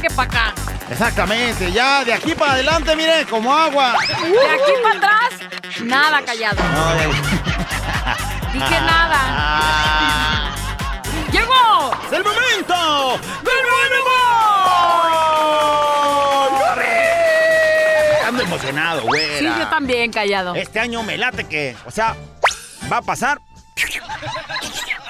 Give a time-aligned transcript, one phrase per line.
[0.00, 0.52] Que para acá.
[0.90, 3.94] Exactamente, ya de aquí para adelante, mire, como agua.
[4.22, 5.30] De aquí para atrás,
[5.82, 6.62] nada callado.
[6.62, 7.08] No, ya-
[8.52, 9.18] Dije nada.
[9.22, 10.52] Ah.
[11.32, 11.92] ¡Llegó!
[12.06, 15.10] ¡Es el momento del buen humor!
[16.58, 18.22] ¡Corre!
[18.26, 19.38] Ando emocionado, güera.
[19.38, 20.54] Sí, yo también, callado.
[20.56, 22.16] Este año me late que, o sea,
[22.92, 23.40] va a pasar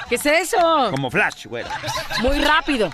[0.08, 0.88] ¿Qué es eso?
[0.90, 1.70] como flash, güera.
[2.20, 2.90] Muy rápido.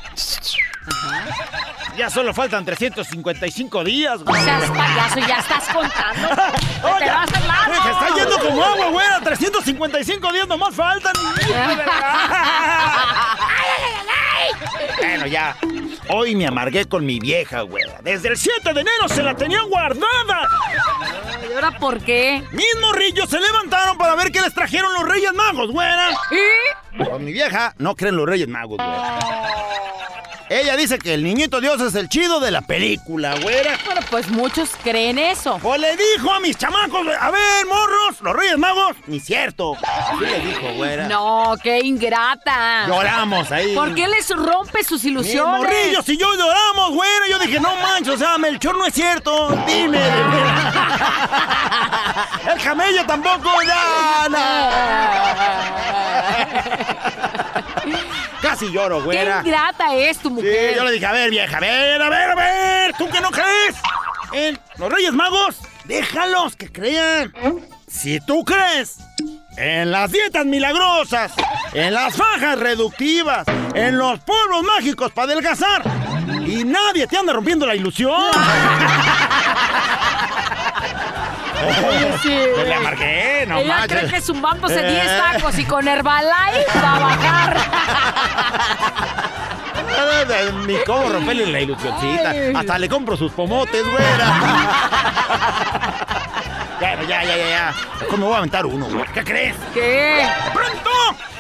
[1.97, 4.43] Ya solo faltan 355 días, O güey.
[4.43, 6.29] sea, payaso, ya estás contando.
[6.83, 7.15] Oh, Te ya.
[7.15, 7.83] va a hacer largo.
[7.83, 9.19] Se está yendo como agua, güera.
[9.23, 11.13] 355 días nomás faltan.
[14.99, 15.57] bueno, ya.
[16.11, 17.99] Hoy me amargué con mi vieja, güera.
[18.03, 20.49] Desde el 7 de enero se la tenía guardada.
[21.49, 22.45] ¿Y ahora por qué?
[22.53, 26.11] Mis morrillos se levantaron para ver qué les trajeron los Reyes Magos, güera.
[26.31, 27.05] ¿Y?
[27.05, 29.19] Con mi vieja no creen los Reyes Magos, güera.
[30.49, 33.77] Ella dice que el niñito Dios es el chido de la película, güera.
[33.85, 35.59] Bueno, pues muchos creen eso.
[35.61, 39.77] Pues le dijo a mis chamacos, a ver, morros, los Reyes Magos, ni cierto.
[39.83, 41.09] Así le dijo, güera.
[41.09, 42.87] No, qué ingrata.
[42.87, 43.75] Lloramos ahí.
[43.75, 45.63] ¿Por qué les rompe sus Mis ilusiones?
[45.63, 47.27] morrillos y yo lloramos, güera.
[47.29, 49.49] Yo dije, no manches, o sea, Melchor no es cierto.
[49.67, 49.99] Dime.
[49.99, 50.07] de.
[52.53, 54.39] El camello tampoco, ya, no.
[58.49, 59.41] Casi lloro, Qué güera.
[59.45, 60.75] ingrata es tu Sí, mujer.
[60.77, 63.31] yo le dije, a ver, vieja, a ver, a ver, a ver, ¿tú que no
[63.31, 63.75] crees?
[64.33, 67.33] En los Reyes Magos, déjalos que crean.
[67.89, 68.99] Si tú crees
[69.57, 71.33] en las dietas milagrosas,
[71.73, 75.83] en las fajas reductivas, en los polvos mágicos para adelgazar,
[76.47, 78.13] y nadie te anda rompiendo la ilusión.
[82.23, 82.37] Sí.
[82.57, 83.99] Me la marqué, no Ella manches.
[83.99, 84.91] cree que zumbándose Eh.
[84.91, 87.57] 10 tacos y con Herbalife va a bajar.
[90.67, 92.31] Ni cómo romperle la ilusioncita.
[92.31, 92.53] Ay.
[92.55, 94.27] Hasta le compro sus pomotes, güera.
[96.81, 97.75] ya, ya, ya, ya, ya.
[98.01, 99.05] Mejor me voy a aventar uno, güey.
[99.15, 99.55] ¿Qué crees?
[99.73, 100.27] ¿Qué?
[100.45, 100.91] ¡De pronto!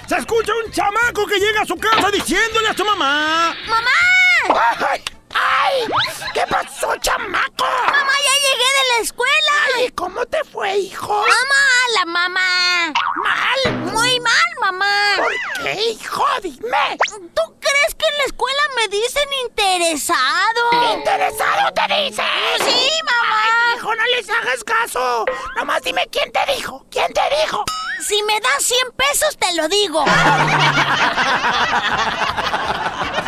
[0.06, 3.52] Se escucha un chamaco que llega a su casa diciéndole a su mamá.
[3.69, 4.60] ¡Mamá!
[4.92, 5.02] ¡Ay!
[5.34, 5.87] ¡Ay!
[6.32, 7.64] ¿Qué pasó, chamaco?
[7.87, 9.52] ¡Mamá, ya llegué de la escuela!
[9.76, 11.12] Ay, ¿cómo te fue, hijo?
[11.12, 11.64] ¡Mamá,
[11.94, 12.93] la mamá!
[13.23, 13.76] ¿Mal?
[13.93, 15.14] Muy mal, mamá.
[15.17, 15.32] ¿Por
[15.62, 16.25] qué, hijo?
[16.43, 16.96] Dime.
[17.34, 20.94] ¿Tú crees que en la escuela me dicen interesado?
[20.94, 22.22] ¿Interesado te dice?
[22.58, 23.43] Sí, mamá.
[23.76, 25.25] Hijo, no les hagas caso.
[25.56, 26.87] Nomás dime quién te dijo.
[26.90, 27.64] ¿Quién te dijo?
[28.06, 30.05] Si me das 100 pesos, te lo digo.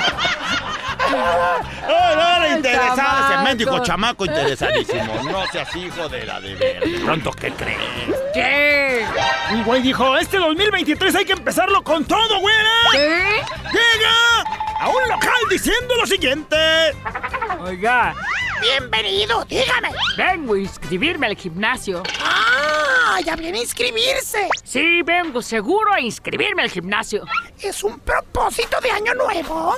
[1.09, 5.15] ¡Ay, no, era interesado ese mendigo chamaco interesadísimo!
[5.25, 6.85] No seas hijo de la de ver.
[6.85, 7.79] ¿De pronto qué crees?
[8.35, 9.05] ¿Qué?
[9.53, 12.71] Un güey dijo, este 2023 hay que empezarlo con todo, güera.
[12.93, 13.43] ¿Qué?
[13.73, 14.45] Llega
[14.81, 16.57] a un local diciendo lo siguiente.
[17.61, 18.15] Oiga,
[18.61, 19.89] Bienvenido, dígame.
[20.17, 22.03] vengo a inscribirme al gimnasio.
[22.25, 22.48] Ah,
[23.21, 24.49] ya viene a inscribirse.
[24.65, 27.25] Sí, vengo seguro a inscribirme al gimnasio.
[27.61, 29.75] ¿Es un propósito de año nuevo?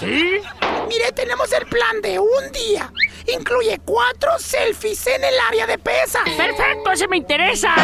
[0.00, 0.40] ¿Sí?
[0.88, 2.92] Mire, tenemos el plan de un día.
[3.26, 6.22] Incluye cuatro selfies en el área de pesas.
[6.36, 7.74] Perfecto, ese me interesa.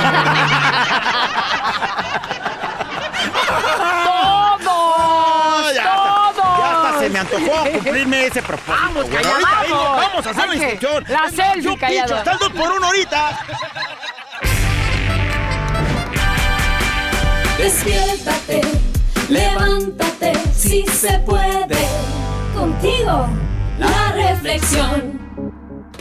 [4.05, 5.75] ¡Todos!
[5.75, 6.59] ya, ¡Todos!
[6.59, 8.73] Ya hasta se me antojó cumplirme ese propósito.
[8.83, 9.97] Vamos, vengo, vamos.
[9.97, 11.05] vamos a hacer la instrucción.
[11.09, 12.07] la selfie, yo callado.
[12.07, 13.39] picho, está el dos por uno ahorita.
[17.61, 18.63] Despiértate,
[19.29, 21.77] levántate, si se puede.
[22.57, 23.29] Contigo,
[23.79, 25.21] la reflexión.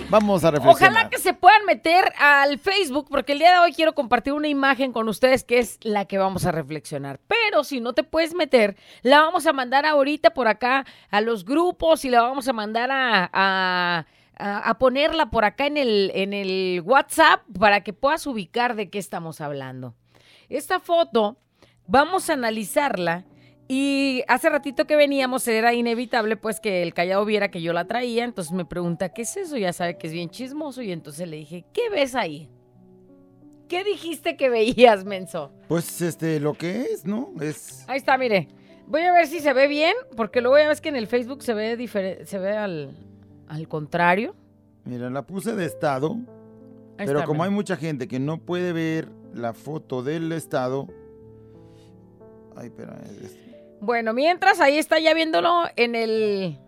[0.09, 0.93] Vamos a reflexionar.
[0.93, 4.47] Ojalá que se puedan meter al Facebook, porque el día de hoy quiero compartir una
[4.47, 7.19] imagen con ustedes que es la que vamos a reflexionar.
[7.27, 11.43] Pero si no te puedes meter, la vamos a mandar ahorita por acá a los
[11.43, 14.05] grupos y la vamos a mandar a,
[14.37, 18.97] a- ponerla por acá en el, en el WhatsApp para que puedas ubicar de qué
[18.97, 19.93] estamos hablando.
[20.47, 21.37] Esta foto,
[21.89, 23.25] vamos a analizarla.
[23.67, 27.85] Y hace ratito que veníamos era inevitable pues que el callado viera que yo la
[27.85, 29.57] traía, entonces me pregunta, ¿qué es eso?
[29.57, 32.49] Ya sabe que es bien chismoso y entonces le dije, ¿qué ves ahí?
[33.67, 35.51] ¿Qué dijiste que veías, menso?
[35.67, 37.31] Pues este, lo que es, ¿no?
[37.39, 37.85] Es.
[37.87, 38.47] Ahí está, mire.
[38.87, 41.43] Voy a ver si se ve bien, porque luego ya ves que en el Facebook
[41.43, 42.97] se ve diferente, se ve al,
[43.47, 44.35] al contrario.
[44.85, 46.17] Mira, la puse de estado,
[46.97, 50.87] Ahí pero está, como hay mucha gente que no puede ver la foto del estado.
[52.59, 52.71] Ay,
[53.23, 53.37] es-
[53.81, 56.59] Bueno, mientras ahí está ya viéndolo en el...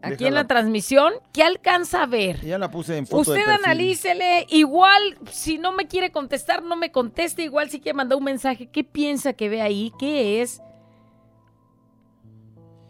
[0.00, 2.40] Aquí en la transmisión, ¿qué alcanza a ver?
[2.42, 3.64] Ya la puse en foto de Usted perfil.
[3.64, 8.22] analícele, igual si no me quiere contestar, no me conteste, igual si quiere mandar un
[8.22, 9.90] mensaje, ¿qué piensa que ve ahí?
[9.98, 10.62] ¿Qué es?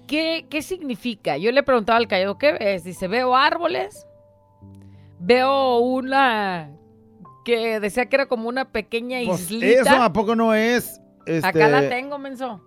[0.07, 1.37] ¿Qué, qué significa?
[1.39, 2.85] Yo le preguntaba al callado, ¿qué ves?
[2.85, 4.07] Dice, veo árboles,
[5.19, 6.71] veo una
[7.45, 9.67] que decía que era como una pequeña Pues, islita.
[9.95, 11.01] eso a poco no es.
[11.29, 11.47] Este...
[11.47, 12.61] Acá la tengo, menso.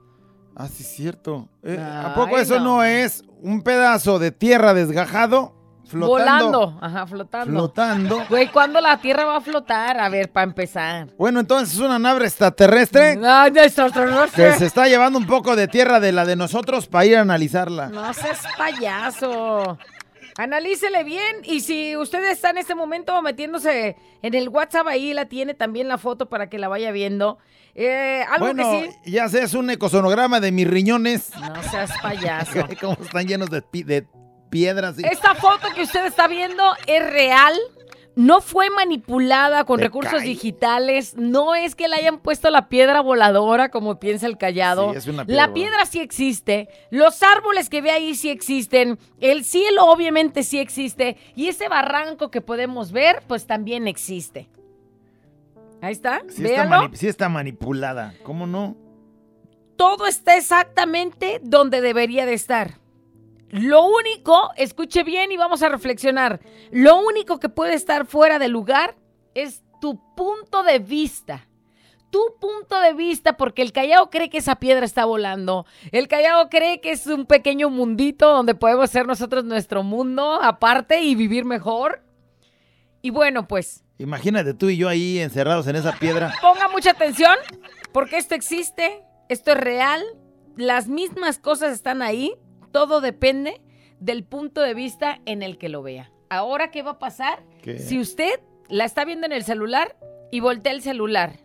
[0.55, 1.47] Ah, sí, es cierto.
[1.63, 2.77] Eh, ¿A poco Ay, eso no.
[2.77, 2.83] no.
[2.83, 5.55] es un pedazo de tierra desgajado?
[5.85, 6.59] Flotando.
[6.61, 7.51] Volando, ajá, flotando.
[7.51, 8.23] Flotando.
[8.29, 9.99] Güey, ¿cuándo la Tierra va a flotar?
[9.99, 11.07] A ver, para empezar.
[11.17, 14.51] Bueno, entonces es una nave extraterrestre No, no, extraterrestre.
[14.51, 17.21] que se está llevando un poco de tierra de la de nosotros para ir a
[17.21, 17.89] analizarla.
[17.89, 19.77] No seas payaso.
[20.37, 25.25] Analícele bien y si usted está en este momento metiéndose en el WhatsApp ahí la
[25.25, 27.37] tiene también la foto para que la vaya viendo.
[27.75, 29.11] Eh, algo bueno, que sí.
[29.11, 31.31] ya sé, es un ecosonograma de mis riñones.
[31.37, 32.67] No seas payaso.
[32.81, 34.05] Como están llenos de, pi- de
[34.49, 34.99] piedras.
[34.99, 37.53] y- Esta foto que usted está viendo es real.
[38.21, 40.27] No fue manipulada con Te recursos cae.
[40.27, 41.15] digitales.
[41.17, 44.91] No es que le hayan puesto la piedra voladora como piensa el callado.
[44.91, 46.69] Sí, es una piedra la piedra sí existe.
[46.91, 48.99] Los árboles que ve ahí sí existen.
[49.19, 51.17] El cielo obviamente sí existe.
[51.35, 54.49] Y ese barranco que podemos ver, pues también existe.
[55.81, 56.21] Ahí está.
[56.29, 56.89] Sí está, Véanlo.
[56.93, 58.13] sí está manipulada.
[58.23, 58.75] ¿Cómo no?
[59.77, 62.80] todo está exactamente donde debería de estar.
[63.51, 66.39] Lo único, escuche bien y vamos a reflexionar,
[66.71, 68.95] lo único que puede estar fuera de lugar
[69.35, 71.47] es tu punto de vista.
[72.11, 75.65] Tu punto de vista, porque el callao cree que esa piedra está volando.
[75.93, 81.01] El callao cree que es un pequeño mundito donde podemos ser nosotros nuestro mundo aparte
[81.01, 82.03] y vivir mejor.
[83.01, 86.33] Y bueno, pues Imagínate tú y yo ahí encerrados en esa piedra.
[86.41, 87.35] Ponga mucha atención,
[87.91, 90.03] porque esto existe, esto es real,
[90.57, 92.33] las mismas cosas están ahí,
[92.71, 93.61] todo depende
[93.99, 96.11] del punto de vista en el que lo vea.
[96.29, 97.43] Ahora, ¿qué va a pasar?
[97.61, 97.77] ¿Qué?
[97.79, 99.95] Si usted la está viendo en el celular
[100.31, 101.39] y voltea el celular.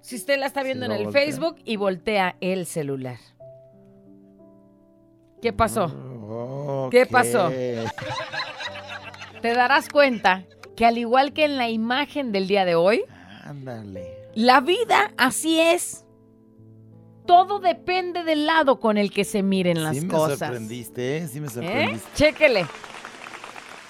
[0.00, 1.22] Si usted la está viendo en el voltea.
[1.24, 3.18] Facebook y voltea el celular.
[5.40, 5.88] ¿Qué pasó?
[6.90, 7.10] ¿Qué Ok.
[7.10, 7.50] pasó?
[9.40, 10.44] Te darás cuenta
[10.76, 13.04] que al igual que en la imagen del día de hoy,
[13.44, 14.08] Ándale.
[14.34, 16.04] la vida así es.
[17.26, 20.38] Todo depende del lado con el que se miren las sí me cosas.
[20.38, 21.28] sorprendiste, ¿eh?
[21.28, 21.50] Sí me ¿Eh?
[21.50, 22.08] sorprendiste.
[22.14, 22.66] Chéquele.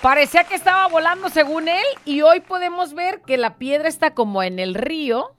[0.03, 4.43] Parecía que estaba volando según él y hoy podemos ver que la piedra está como
[4.43, 5.35] en el río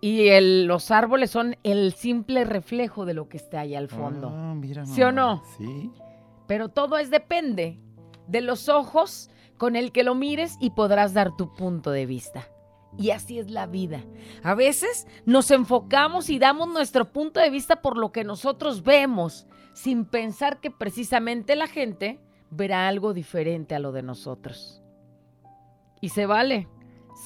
[0.00, 4.30] y el- los árboles son el simple reflejo de lo que está ahí al fondo.
[4.32, 5.42] Ah, mira ¿Sí o no?
[5.56, 5.90] Sí.
[6.46, 7.78] Pero todo es depende
[8.26, 12.46] de los ojos con el que lo mires y podrás dar tu punto de vista.
[12.96, 14.02] Y así es la vida.
[14.42, 19.46] A veces nos enfocamos y damos nuestro punto de vista por lo que nosotros vemos,
[19.72, 24.82] sin pensar que precisamente la gente verá algo diferente a lo de nosotros.
[26.00, 26.68] Y se vale,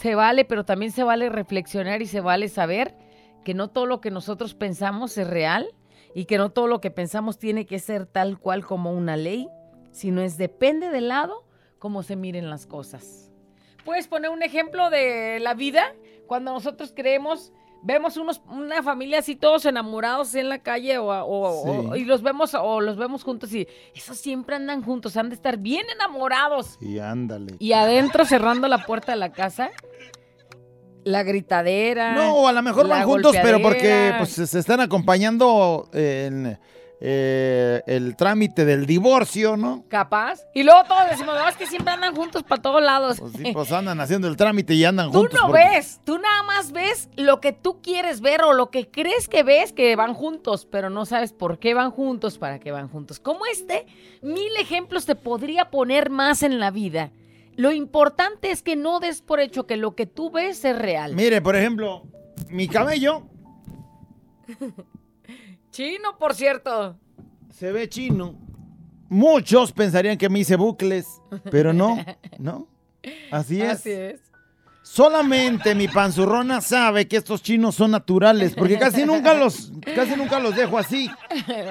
[0.01, 2.97] se vale, pero también se vale reflexionar y se vale saber
[3.45, 5.75] que no todo lo que nosotros pensamos es real
[6.15, 9.49] y que no todo lo que pensamos tiene que ser tal cual como una ley,
[9.91, 11.47] sino es depende del lado
[11.79, 13.32] como se miren las cosas.
[13.85, 15.95] ¿Puedes poner un ejemplo de la vida?
[16.27, 21.89] Cuando nosotros creemos, vemos unos, una familia así todos enamorados en la calle o, o-
[21.91, 22.01] o- Sí.
[22.03, 25.57] y los vemos o los vemos juntos y esos siempre andan juntos, han de estar
[25.59, 26.77] bien enamorados.
[26.81, 27.57] Sí, ándale.
[27.59, 29.71] Y adentro cerrando la puerta de la casa,
[31.05, 32.15] la gritadera.
[32.15, 36.59] No, a lo mejor van juntos, pero porque pues, se se están acompañando en
[37.05, 39.85] eh, el trámite del divorcio, ¿no?
[39.89, 40.41] Capaz.
[40.55, 43.19] Y luego todos decimos, no, es que siempre andan juntos para todos lados.
[43.19, 45.41] Pues sí, pues andan haciendo el trámite y andan Tú juntos.
[45.41, 48.89] no porque- ves, tú nada más ves lo que tú quieres ver o lo que
[48.89, 52.71] crees que ves que van juntos, pero no sabes por qué van juntos, para qué
[52.71, 53.19] van juntos.
[53.19, 53.85] Como este,
[54.23, 57.11] mil ejemplos te podría poner más en la vida.
[57.57, 61.17] Lo importante es que no des por hecho que lo que tú ves es real.
[61.17, 62.05] Mire, por ejemplo,
[62.49, 63.25] mi cabello
[65.73, 66.97] Chino, por cierto.
[67.51, 68.39] se ve chino.
[69.09, 71.07] Muchos pensarían que me hice bucles,
[71.51, 71.97] pero no,
[72.39, 72.69] ¿no?
[73.31, 73.71] Así es.
[73.71, 74.21] Así es.
[74.83, 80.41] Solamente mi panzurrona sabe que estos chinos son naturales, porque casi nunca los, casi nunca
[80.41, 81.11] los dejo así.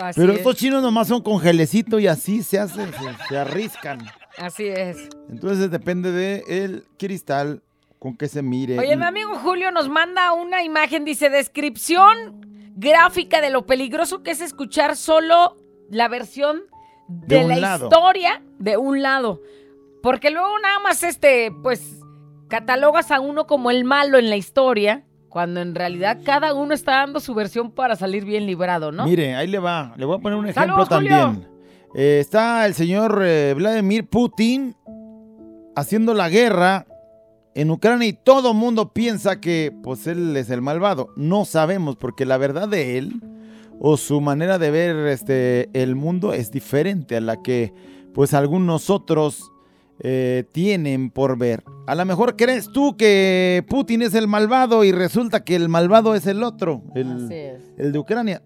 [0.01, 0.39] Así Pero es.
[0.39, 3.99] estos chinos nomás son con gelecito y así se hacen, se, se arriscan.
[4.37, 4.97] Así es.
[5.29, 7.61] Entonces depende de el cristal
[7.99, 8.79] con que se mire.
[8.79, 14.31] Oye, mi amigo Julio nos manda una imagen, dice, descripción gráfica de lo peligroso que
[14.31, 15.57] es escuchar solo
[15.89, 16.63] la versión
[17.07, 17.85] de, la lado.
[17.85, 19.41] historia de un lado.
[20.01, 21.99] Porque luego nada más, este, pues,
[22.47, 26.97] catalogas a uno como el malo en la historia, cuando en realidad cada uno está
[26.97, 29.05] dando su versión para salir bien librado, ¿no?
[29.05, 29.93] Mire, ahí le va.
[29.97, 31.47] Le voy a poner un ejemplo también.
[31.93, 34.75] Eh, está el señor eh, Vladimir Putin
[35.75, 36.85] haciendo la guerra
[37.55, 41.09] en Ucrania y todo mundo piensa que pues él es el malvado.
[41.15, 43.21] No sabemos porque la verdad de él
[43.79, 47.73] o su manera de ver este el mundo es diferente a la que
[48.13, 49.51] pues algunos otros
[49.99, 51.63] eh, tienen por ver.
[51.87, 56.15] A lo mejor crees tú que Putin es el malvado y resulta que el malvado
[56.15, 57.29] es el otro, el,
[57.77, 58.41] el de Ucrania.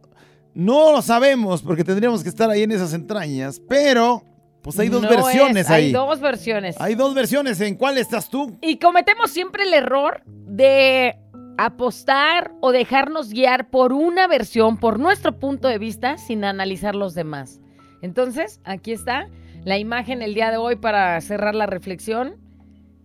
[0.53, 4.23] No lo sabemos porque tendríamos que estar ahí en esas entrañas, pero
[4.65, 5.85] pues hay dos No versiones es, ahí.
[5.85, 6.75] Hay dos versiones.
[6.81, 7.61] Hay dos versiones.
[7.61, 8.57] ¿En cuál estás tú?
[8.63, 11.15] Y cometemos siempre el error de
[11.59, 17.13] apostar o dejarnos guiar por una versión, por nuestro punto de vista, sin analizar los
[17.13, 17.61] demás.
[18.01, 19.29] Entonces, aquí está
[19.65, 22.37] la imagen el día de hoy para cerrar la reflexión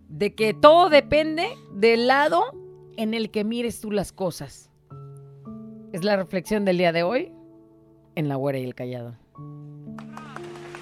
[0.09, 2.43] de que todo depende del lado
[2.97, 4.71] en el que mires tú las cosas.
[5.93, 7.31] Es la reflexión del día de hoy
[8.15, 9.15] en La Güera y el Callado.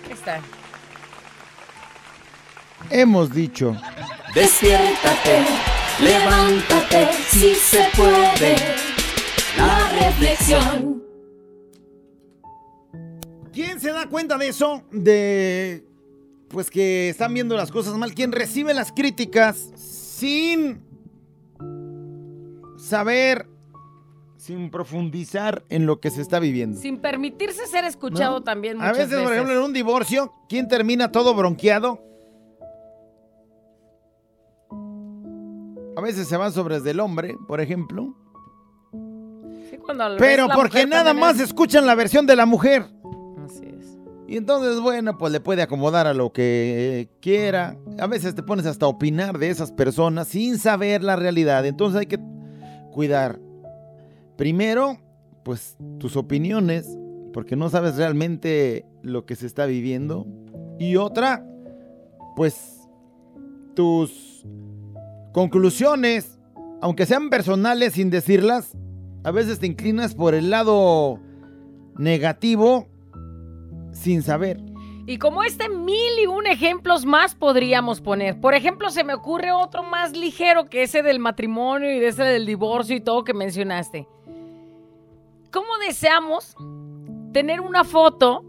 [0.06, 0.40] Ahí está.
[2.92, 3.76] Hemos dicho.
[4.34, 5.44] Despiértate,
[6.02, 8.56] levántate, si se puede.
[9.58, 11.04] La reflexión.
[13.54, 14.84] ¿Quién se da cuenta de eso?
[14.92, 15.84] De.
[16.50, 18.14] Pues que están viendo las cosas mal.
[18.14, 20.82] ¿Quién recibe las críticas sin
[22.78, 23.48] saber,
[24.38, 26.80] sin profundizar en lo que se está viviendo?
[26.80, 28.44] Sin permitirse ser escuchado ¿No?
[28.44, 29.24] también A muchas veces, veces.
[29.26, 32.02] por ejemplo, en un divorcio, ¿quién termina todo bronqueado?
[36.00, 38.16] A veces se van sobre el hombre, por ejemplo.
[39.70, 42.86] Sí, cuando Pero la porque nada también más es- escuchan la versión de la mujer.
[43.46, 44.00] Así es.
[44.28, 47.76] Y entonces, bueno, pues le puede acomodar a lo que eh, quiera.
[48.00, 51.66] A veces te pones hasta a opinar de esas personas sin saber la realidad.
[51.66, 52.20] Entonces hay que
[52.94, 53.40] cuidar.
[54.38, 54.98] Primero,
[55.44, 56.88] pues tus opiniones,
[57.34, 60.26] porque no sabes realmente lo que se está viviendo.
[60.80, 61.46] Y otra,
[62.38, 62.88] pues
[63.76, 64.29] tus
[65.32, 66.40] conclusiones,
[66.82, 68.76] aunque sean personales sin decirlas,
[69.24, 71.20] a veces te inclinas por el lado
[71.98, 72.88] negativo
[73.92, 74.60] sin saber.
[75.06, 78.40] Y como este mil y un ejemplos más podríamos poner.
[78.40, 82.24] Por ejemplo, se me ocurre otro más ligero que ese del matrimonio y de ese
[82.24, 84.08] del divorcio y todo que mencionaste.
[85.52, 86.56] ¿Cómo deseamos
[87.34, 88.46] tener una foto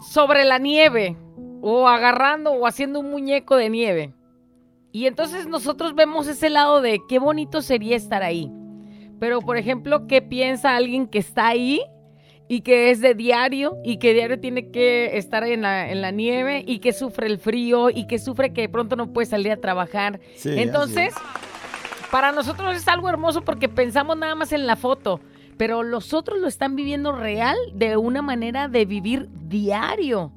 [0.00, 1.16] sobre la nieve
[1.60, 4.14] o agarrando o haciendo un muñeco de nieve?
[4.92, 8.50] Y entonces nosotros vemos ese lado de qué bonito sería estar ahí.
[9.20, 11.82] Pero, por ejemplo, ¿qué piensa alguien que está ahí
[12.48, 16.10] y que es de diario y que diario tiene que estar en la, en la
[16.10, 19.52] nieve y que sufre el frío y que sufre que de pronto no puede salir
[19.52, 19.58] a?
[20.34, 21.14] Sí, así Entonces,
[22.10, 25.20] para nosotros es algo hermoso porque pensamos nada más en la foto,
[25.56, 30.32] pero los otros lo están viviendo real de una manera de vivir diario.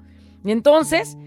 [0.45, 1.17] Y entonces,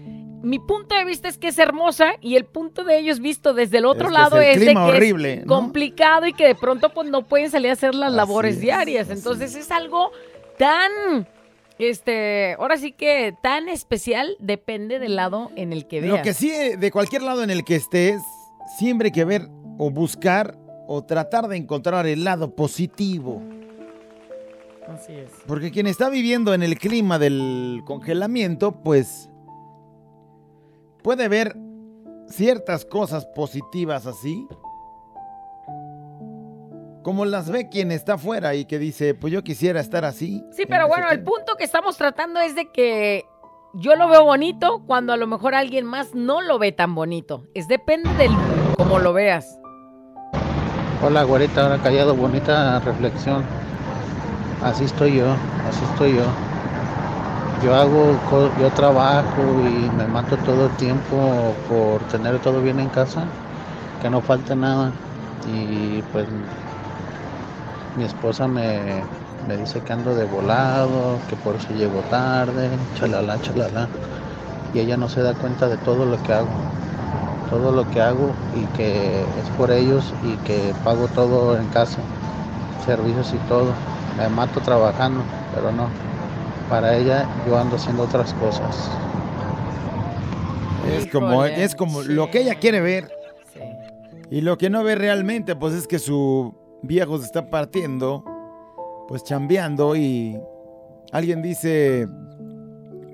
[0.43, 3.79] mi punto de vista es que es hermosa y el punto de ellos visto desde
[3.79, 5.55] el otro Es que lado es el de que es ¿no?
[5.55, 8.61] complicado y que de pronto pues no pueden salir a hacer las Así labores es,
[8.61, 9.09] diarias.
[9.09, 10.11] Entonces es algo
[10.57, 11.27] tan
[11.79, 16.17] este, ahora sí que tan especial depende del lado en el que veas.
[16.17, 18.21] Lo que sí, eh, de cualquier lado en el que estés,
[18.77, 23.43] siempre hay que ver o buscar o tratar de encontrar el lado positivo.
[24.87, 25.29] Así es.
[25.45, 29.29] Porque quien está viviendo en el clima del congelamiento, pues
[31.07, 31.55] puede ver
[32.27, 34.45] ciertas cosas positivas así.
[37.01, 40.43] Como las ve quien está afuera y que dice, pues yo quisiera estar así.
[40.51, 43.23] Sí, pero bueno, el punto que estamos tratando es de que
[43.73, 47.45] yo lo veo bonito cuando a lo mejor alguien más no lo ve tan bonito.
[47.53, 48.31] Es depende del
[48.75, 49.57] cómo lo veas.
[51.01, 53.45] Hola, güerita, ahora callado, bonita reflexión.
[54.61, 55.31] Así estoy yo,
[55.69, 56.56] así estoy yo.
[57.59, 58.21] Yo hago,
[58.55, 63.33] yo trabajo y me mato todo el tiempo por tener todo bien en casa,
[63.99, 65.01] que no falte nada.
[65.43, 66.27] Y pues
[67.93, 69.09] mi esposa me,
[69.39, 73.93] me dice que ando de volado, que por eso llego tarde, chalala, chalala.
[74.71, 76.63] Y ella no se da cuenta de todo lo que hago
[77.45, 82.11] todo lo que hago y que es por ellos y que pago todo en casa,
[82.77, 83.83] servicios y todo.
[84.11, 85.99] Me mato trabajando, pero no.
[86.69, 88.91] Para ella yo ando haciendo otras cosas.
[90.95, 93.11] Es como, es como lo que ella quiere ver.
[93.53, 93.59] Sí.
[94.29, 98.23] Y lo que no ve realmente, pues es que su viejo se está partiendo,
[99.07, 100.39] pues chambeando y
[101.11, 102.07] alguien dice,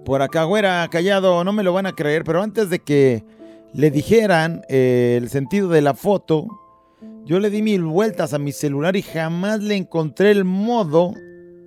[0.05, 3.23] por acá, güera, callado, no me lo van a creer, pero antes de que
[3.73, 6.47] le dijeran eh, el sentido de la foto,
[7.25, 11.13] yo le di mil vueltas a mi celular y jamás le encontré el modo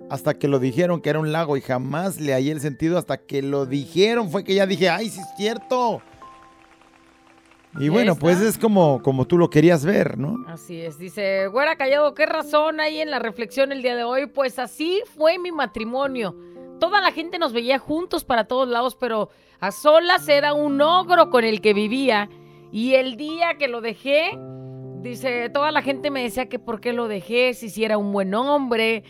[0.09, 3.17] hasta que lo dijeron que era un lago y jamás le hallé el sentido hasta
[3.17, 4.29] que lo dijeron.
[4.29, 6.01] Fue que ya dije, ay, sí es cierto.
[7.79, 10.43] Y bueno, pues es como, como tú lo querías ver, ¿no?
[10.47, 14.25] Así es, dice, güera callado, ¿qué razón hay en la reflexión el día de hoy?
[14.25, 16.35] Pues así fue mi matrimonio.
[16.79, 19.29] Toda la gente nos veía juntos para todos lados, pero
[19.59, 22.29] a solas era un ogro con el que vivía.
[22.71, 24.37] Y el día que lo dejé,
[25.01, 28.11] dice, toda la gente me decía que por qué lo dejé, si si era un
[28.11, 29.03] buen hombre,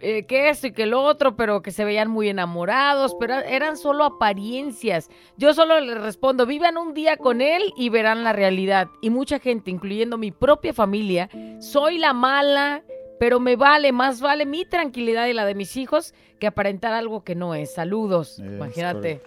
[0.00, 3.76] eh, que esto y que lo otro, pero que se veían muy enamorados, pero eran
[3.76, 5.10] solo apariencias.
[5.36, 8.88] Yo solo les respondo, vivan un día con él y verán la realidad.
[9.00, 11.28] Y mucha gente, incluyendo mi propia familia,
[11.60, 12.82] soy la mala,
[13.18, 17.24] pero me vale, más vale mi tranquilidad y la de mis hijos que aparentar algo
[17.24, 17.74] que no es.
[17.74, 19.22] Saludos, Es imagínate.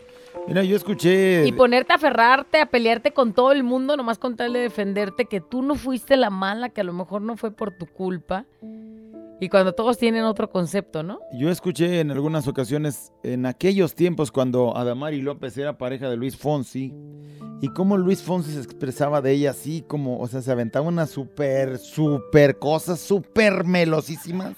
[0.48, 1.46] Mira, yo escuché...
[1.46, 5.26] Y ponerte a aferrarte, a pelearte con todo el mundo, nomás con tal de defenderte
[5.26, 8.46] que tú no fuiste la mala, que a lo mejor no fue por tu culpa.
[9.40, 11.20] Y cuando todos tienen otro concepto, ¿no?
[11.34, 16.36] Yo escuché en algunas ocasiones, en aquellos tiempos cuando Adamari López era pareja de Luis
[16.36, 16.92] Fonsi,
[17.62, 21.12] y cómo Luis Fonsi se expresaba de ella así como, o sea, se aventaba unas
[21.12, 24.56] súper, súper cosas, súper melosísimas.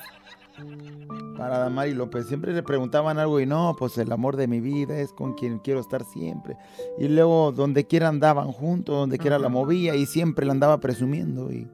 [1.37, 4.99] Para Adamari López, siempre le preguntaban algo y no, pues el amor de mi vida
[4.99, 6.57] es con quien quiero estar siempre.
[6.97, 11.51] Y luego donde quiera andaban juntos, donde quiera la movía y siempre la andaba presumiendo.
[11.51, 11.69] Y,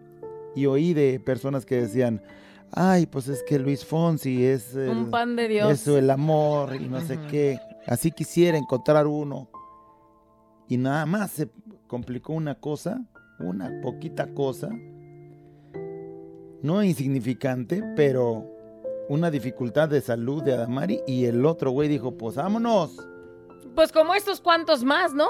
[0.56, 2.22] y oí de personas que decían,
[2.72, 4.76] ay, pues es que Luis Fonsi es...
[4.76, 5.72] el- Un pan de Dios.
[5.72, 7.60] eso, el amor y no sé qué.
[7.88, 9.50] Así quisiera encontrar uno.
[10.68, 11.50] Y nada más se
[11.88, 13.02] complicó una cosa,
[13.40, 14.70] una poquita cosa,
[16.62, 18.46] no insignificante, pero
[19.08, 22.98] una dificultad de salud de Adamari y el otro güey dijo, pues vámonos.
[23.76, 25.28] Pues como estos cuantos más, ¿no?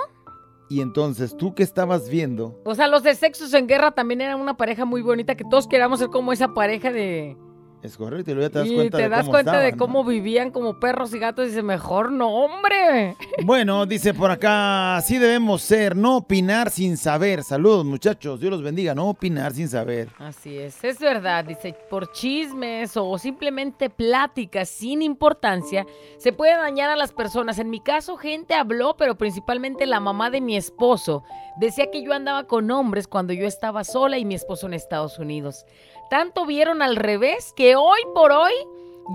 [0.67, 4.39] Y entonces tú que estabas viendo, O sea, los de Sexos en Guerra también eran
[4.39, 7.38] una pareja muy bonita, que todos queríamos ser como esa pareja de...
[7.85, 9.77] es correcto, y luego ya te das y cuenta te de das cómo cuenta de
[9.77, 13.15] cómo vivían como perros y gatos y dice, mejor no, hombre.
[13.43, 17.43] Bueno, dice por acá, así debemos ser, no opinar sin saber.
[17.43, 20.09] Saludos muchachos, Dios los bendiga, no opinar sin saber.
[20.17, 25.85] Así es, es verdad, dice, por chismes o simplemente pláticas sin importancia,
[26.17, 27.59] se puede dañar a las personas.
[27.59, 31.23] En mi caso, gente habló, pero principalmente la mamá de mi esposo.
[31.57, 35.19] Decía que yo andaba con hombres cuando yo estaba sola y mi esposo en Estados
[35.19, 35.65] Unidos.
[36.09, 38.53] Tanto vieron al revés que hoy por hoy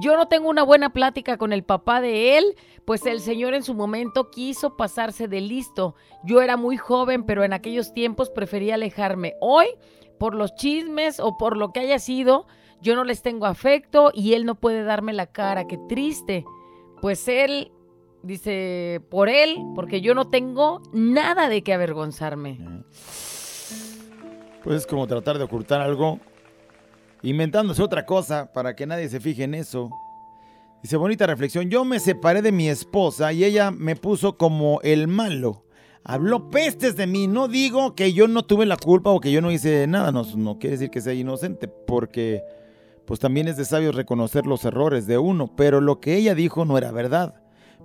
[0.00, 3.62] yo no tengo una buena plática con el papá de él, pues el señor en
[3.62, 5.94] su momento quiso pasarse de listo.
[6.24, 9.34] Yo era muy joven, pero en aquellos tiempos prefería alejarme.
[9.40, 9.66] Hoy
[10.18, 12.46] por los chismes o por lo que haya sido,
[12.82, 16.44] yo no les tengo afecto y él no puede darme la cara, qué triste.
[17.00, 17.72] Pues él
[18.22, 22.58] dice, por él, porque yo no tengo nada de qué avergonzarme.
[24.62, 26.20] Pues es como tratar de ocultar algo,
[27.22, 29.90] inventándose otra cosa para que nadie se fije en eso.
[30.82, 35.08] Dice, bonita reflexión, yo me separé de mi esposa y ella me puso como el
[35.08, 35.64] malo.
[36.04, 39.42] Habló pestes de mí, no digo que yo no tuve la culpa o que yo
[39.42, 42.42] no hice nada, no, quiere decir que sea inocente, porque
[43.04, 46.64] pues también es de sabios reconocer los errores de uno, pero lo que ella dijo
[46.64, 47.34] no era verdad.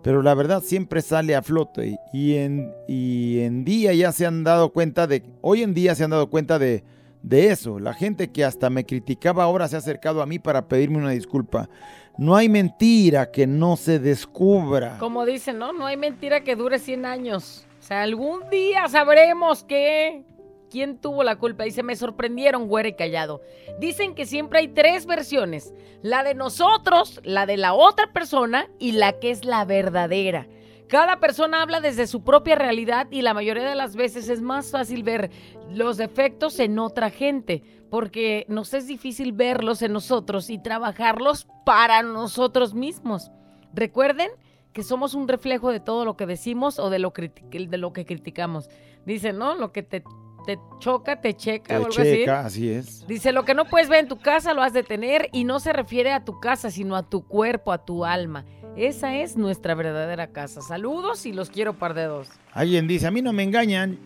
[0.01, 4.43] Pero la verdad siempre sale a flote y en, y en día ya se han
[4.43, 6.83] dado cuenta de, hoy en día se han dado cuenta de,
[7.25, 7.79] de eso.
[7.79, 11.09] La gente que hasta me criticaba ahora se ha acercado a mí para pedirme una
[11.09, 11.69] disculpa.
[12.17, 14.97] No hay mentira que no se descubra.
[14.99, 15.73] Como dicen, ¿no?
[15.73, 17.65] No hay mentira que dure 100 años.
[17.79, 20.23] O sea, algún día sabremos que...
[20.69, 21.63] ¿Quién tuvo la culpa?
[21.63, 23.41] Dice, me sorprendieron, güero y callado.
[23.79, 25.73] Dicen que siempre hay tres versiones.
[26.01, 30.47] La de nosotros, la de la otra persona y la que es la verdadera.
[30.87, 34.71] Cada persona habla desde su propia realidad y la mayoría de las veces es más
[34.71, 35.31] fácil ver
[35.71, 42.03] los defectos en otra gente, porque nos es difícil verlos en nosotros y trabajarlos para
[42.03, 43.31] nosotros mismos.
[43.73, 44.29] Recuerden
[44.73, 48.05] que somos un reflejo de todo lo que decimos o de lo, de lo que
[48.05, 48.69] criticamos.
[49.05, 49.55] Dicen, ¿no?
[49.55, 50.03] Lo que te,
[50.45, 51.67] te choca, te checa.
[51.67, 52.03] Te o algo así.
[52.03, 53.07] checa, así es.
[53.07, 55.59] Dice, lo que no puedes ver en tu casa lo has de tener y no
[55.59, 58.45] se refiere a tu casa, sino a tu cuerpo, a tu alma.
[58.77, 60.61] Esa es nuestra verdadera casa.
[60.61, 62.27] Saludos y los quiero par de dos.
[62.51, 63.97] Alguien dice, a mí no me engañan.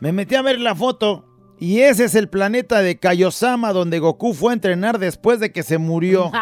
[0.00, 1.24] Me metí a ver la foto
[1.58, 5.62] y ese es el planeta de Kaiosama donde Goku fue a entrenar después de que
[5.62, 6.30] se murió.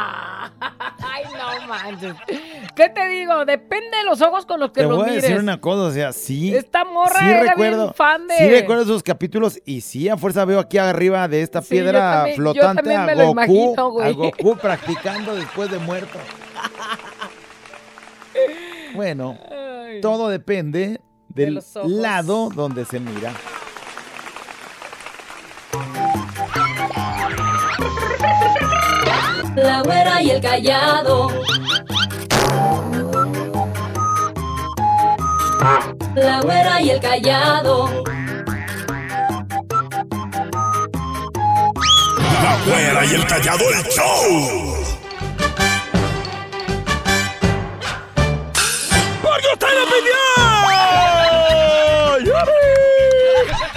[1.03, 1.25] Ay,
[1.61, 2.15] no manches.
[2.77, 3.45] ¿Qué te digo?
[3.45, 5.23] Depende de los ojos con los que Te los voy a mires.
[5.25, 6.55] decir una cosa, o sea, sí.
[6.55, 8.37] Esta morra sí era recuerdo, bien fan de...
[8.39, 11.83] Sí recuerdo esos capítulos y sí, a fuerza veo aquí arriba de esta Sí, yo
[11.83, 16.17] piedra también- flotante a lo Goku, imagino, a Goku practicando después de muerto.
[19.01, 20.03] Bueno, Ay.
[20.03, 21.63] todo depende De del
[22.03, 23.33] lado donde se mira.
[29.57, 31.29] La güera y el callado.
[36.15, 38.05] La güera y el callado.
[42.43, 44.90] La güera y el callado el show.
[49.31, 50.21] ¡Porque usted lo pidió!
[52.21, 52.67] ¡Yupi!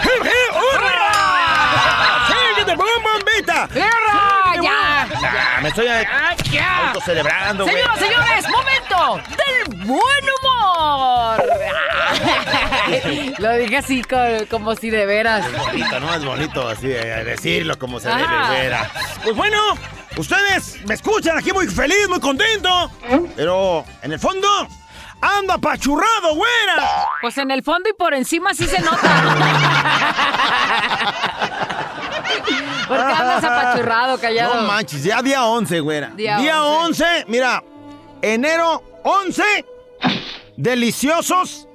[0.02, 1.12] ¡Je, je, ¡Hurra!
[2.28, 3.68] ¡Síguete, bom, bombita!
[3.72, 4.56] ¡Cierra!
[4.62, 5.08] ¡Ya!
[5.12, 6.88] Ah, me estoy eh, ¡Ah, ya!
[6.88, 7.76] autocelebrando, güey.
[7.76, 11.44] Señoras, señores, momento del buen humor.
[13.40, 14.18] Lo dije así co-
[14.50, 15.46] como si de veras.
[15.52, 16.14] bonito, ¿no?
[16.14, 18.48] Es bonito así eh, decirlo como se debe, Ajá.
[18.48, 18.92] güera.
[19.24, 19.60] Pues bueno,
[20.18, 22.92] ustedes me escuchan aquí muy feliz, muy contento.
[23.36, 24.68] Pero en el fondo,
[25.24, 26.84] ando apachurrado, güera.
[27.22, 29.00] Pues en el fondo y por encima sí se nota.
[32.88, 34.56] Porque andas apachurrado, callado.
[34.56, 36.12] No manches, ya día 11, güera.
[36.16, 37.04] Día Día, 11.
[37.04, 37.26] 11.
[37.28, 37.64] mira,
[38.22, 39.44] enero 11,
[40.58, 41.68] deliciosos,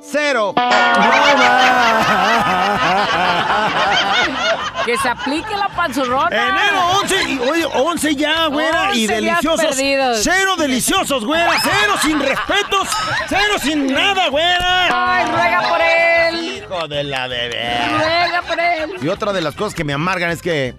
[0.00, 0.54] cero.
[4.84, 6.28] Que se aplique la panzurrona.
[6.28, 10.22] Enero 11, y oye, 11 ya, güera, y 11 días deliciosos.
[10.22, 12.88] Cero deliciosos, güera, cero sin respetos,
[13.28, 14.88] cero sin nada, güera.
[14.90, 16.53] Ay, ruega por él.
[16.64, 17.78] Hijo de la bebé.
[17.90, 18.90] Ruega por él.
[19.02, 20.74] Y otra de las cosas que me amargan es que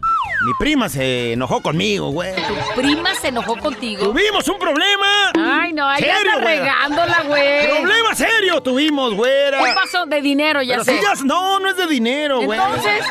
[0.45, 2.33] mi prima se enojó conmigo, güey.
[2.75, 4.05] Prima se enojó contigo.
[4.07, 5.31] Tuvimos un problema.
[5.37, 6.61] Ay, no, ahí Serio, anda güera.
[6.63, 7.67] regándola, güey.
[7.69, 9.59] Problema serio tuvimos, güera.
[9.63, 10.05] ¿Qué pasó?
[10.05, 10.97] De dinero, ya Pero sé.
[10.97, 12.59] sí, ya- no, no es de dinero, güey.
[12.59, 13.05] Entonces.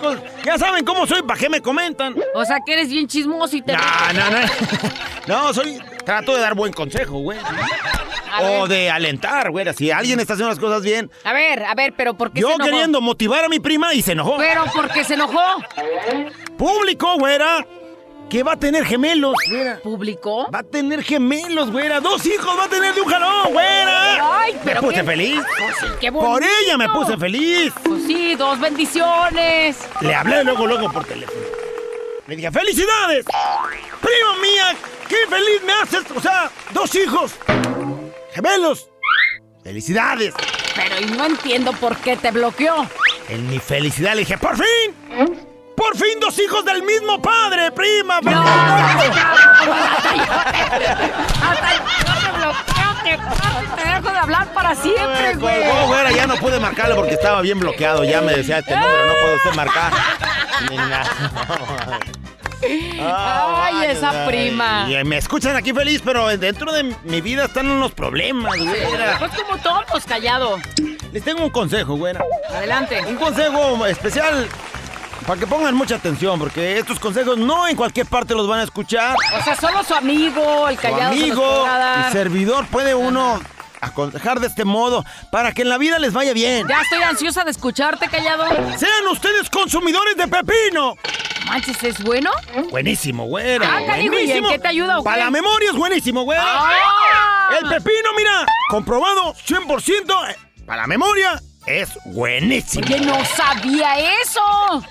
[0.00, 2.14] Cosas- Ya saben cómo soy, ¿para qué me comentan?
[2.34, 3.72] O sea, que eres bien chismoso y te...
[3.72, 3.80] No,
[4.14, 4.38] no, no.
[5.28, 5.78] No, soy.
[6.06, 7.38] Trato de dar buen consejo, güey.
[8.32, 8.68] A O ver.
[8.68, 9.66] de alentar, güey.
[9.74, 11.10] Si alguien está haciendo las cosas bien.
[11.24, 12.64] A ver, a ver, pero ¿por qué se Yo enojó?
[12.70, 14.36] queriendo motivar a mi prima y se enojó.
[14.38, 15.40] Pero ¿por qué se enojó?
[16.56, 17.66] Público, güera.
[18.28, 19.80] Que va a tener gemelos, güera.
[19.82, 20.50] ¿Publicó?
[20.50, 21.98] Va a tener gemelos, güera.
[22.00, 24.40] Dos hijos va a tener de un jalón, güera.
[24.40, 25.40] Ay, pero Me puse qué- feliz.
[25.58, 26.30] Pues sí, qué bonito.
[26.32, 27.72] Por ella me puse feliz.
[27.82, 29.78] Pues sí, dos bendiciones.
[30.02, 31.40] Le hablé luego, luego por teléfono.
[32.26, 33.24] Le dije, ¡felicidades!
[33.24, 34.76] ¡Prima mía!
[35.08, 36.04] ¡Qué feliz me haces!
[36.14, 37.32] O sea, dos hijos.
[38.32, 38.88] Gemelos.
[39.62, 40.34] ¡Felicidades!
[40.74, 42.86] Pero y no entiendo por qué te bloqueó.
[43.28, 44.94] En mi felicidad le dije, ¡por fin!
[45.76, 48.20] ¡Por fin dos hijos del mismo padre, prima!
[48.20, 48.44] No,
[53.76, 55.62] te, dejo de hablar para siempre, güey.
[56.14, 58.04] ya no pude marcarle porque estaba bien bloqueado.
[58.04, 59.92] Ya me decía este número, no puede usted marcar.
[60.68, 61.04] Ni nada.
[62.62, 64.86] Ay, esa prima.
[64.88, 69.18] Y me escuchan aquí feliz, pero dentro de mi vida están unos problemas, güera.
[69.18, 70.58] Pues como todos, callado.
[71.12, 72.22] Les tengo un consejo, güera.
[72.50, 73.00] Adelante.
[73.06, 74.46] Un consejo especial
[75.26, 78.62] Para que pongan mucha atención, porque estos consejos no en cualquier parte los van a
[78.64, 79.14] escuchar.
[79.38, 81.12] O sea, solo su amigo, el Su callado.
[81.12, 81.66] los amigo
[82.08, 83.38] y servidor puede uno
[83.80, 86.66] aconsejar de este modo para que en la vida les vaya bien.
[86.66, 88.44] Ya estoy ansiosa de escucharte, callado.
[88.78, 90.94] Sean ustedes consumidores de pepino.
[91.48, 92.30] Manches, ¿es bueno?
[92.70, 93.66] Buenísimo, güera.
[93.78, 94.48] Ah, canijo, ¿y en buenísimo.
[94.50, 96.42] qué te ayuda o Para la memoria es buenísimo, güera.
[96.44, 97.48] ¡Ah!
[97.60, 100.30] El pepino, mira, comprobado 100%.
[100.30, 102.84] eh, Para la memoria es buenísimo.
[102.86, 104.84] Oye, no sabía eso.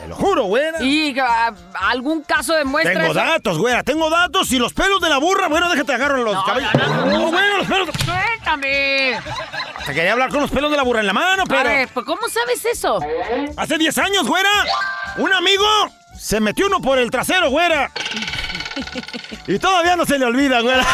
[0.00, 0.82] Te lo juro, güera.
[0.82, 3.14] ¿Y ah, algún caso demuestra Tengo eso?
[3.14, 6.44] datos, güera, tengo datos y los pelos de la burra, bueno, déjate agarro los No,
[6.44, 6.70] cabellos.
[6.74, 7.26] no, no, no.
[7.30, 7.88] güera, los pelos.
[8.04, 9.18] Cuéntame.
[9.86, 11.88] Te quería hablar con los pelos de la burra en la mano, A pero ver,
[11.92, 13.00] pues, ¿cómo sabes eso?
[13.56, 14.50] hace 10 años, güera,
[15.16, 15.66] un amigo
[16.16, 17.90] se metió uno por el trasero, güera.
[19.46, 20.84] Y todavía no se le olvida, güera.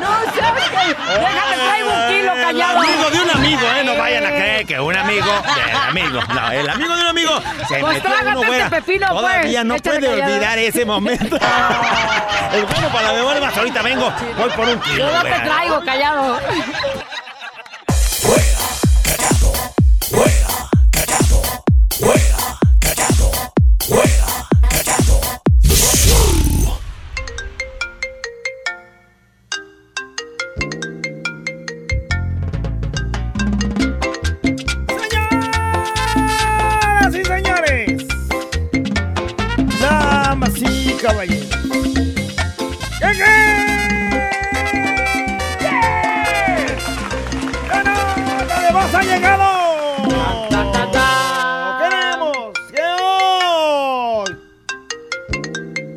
[0.00, 0.08] No,
[0.40, 0.96] ¿sabes qué?
[1.20, 2.78] Déjame traigo un kilo El callado.
[2.80, 3.84] amigo de un amigo, ¿eh?
[3.84, 6.20] No vayan a creer que un amigo del amigo.
[6.34, 8.70] No, el amigo de un amigo se Pues metió uno, este güera.
[8.70, 9.20] pepino, pues.
[9.20, 10.32] Todavía no Échale puede callado.
[10.34, 11.36] olvidar ese momento.
[12.52, 14.12] Es bueno para la memoria, más ahorita vengo.
[14.36, 15.44] Voy por un kilo, Yo no te güera.
[15.44, 16.38] traigo callado.
[20.00, 20.41] Señoras
[41.02, 41.48] damas y caballeros,
[42.98, 44.02] ¿qué crees?
[47.68, 49.46] ¡La nota de voz ha llegado!
[51.78, 52.36] Queremos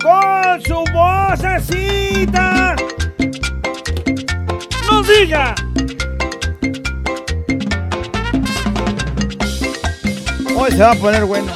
[0.01, 2.75] con su vocecita,
[4.89, 5.55] nos diga
[10.57, 11.51] Hoy se va a poner bueno.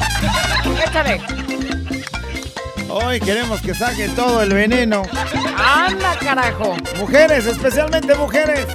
[0.85, 1.38] Échale.
[2.91, 5.03] Hoy queremos que saque todo el veneno.
[5.55, 6.75] Anda, carajo.
[6.97, 8.65] Mujeres, especialmente mujeres.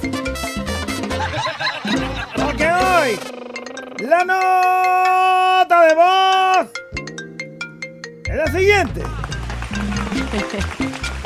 [2.33, 3.19] Porque hoy
[3.99, 6.67] la nota de voz
[8.25, 9.03] es la siguiente.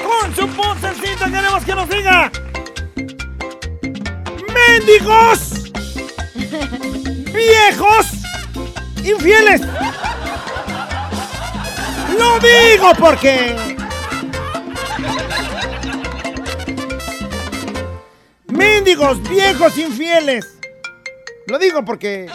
[0.04, 2.32] Con su vocecita queremos que nos diga.
[4.52, 5.72] ¡Mendigos!
[7.34, 8.08] ¡Viejos!
[9.04, 9.62] ¡Infieles!
[12.20, 13.56] ¡Lo digo porque!
[18.48, 20.60] ¡Mendigos, viejos, infieles!
[21.48, 22.30] Lo digo porque.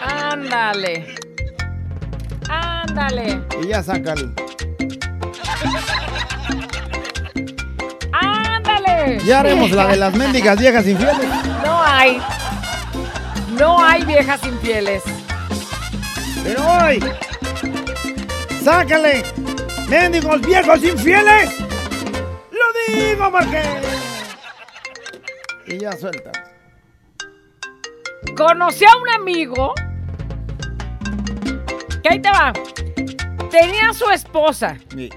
[0.00, 1.16] Ándale.
[2.48, 3.42] Ándale.
[3.60, 4.32] Y ya saca el.
[8.12, 9.18] Ándale.
[9.24, 11.28] Ya haremos la de las mendigas viejas infieles.
[11.64, 12.22] No hay.
[13.58, 15.02] No hay viejas infieles.
[16.42, 17.04] Pero hoy,
[18.62, 19.22] sácale,
[19.88, 21.50] mendigos viejos infieles.
[22.50, 23.62] Lo digo porque.
[25.66, 26.32] Y ya suelta.
[28.36, 29.74] Conocí a un amigo.
[32.02, 32.52] Que ahí te va.
[33.50, 34.76] Tenía a su esposa.
[34.96, 35.10] Y-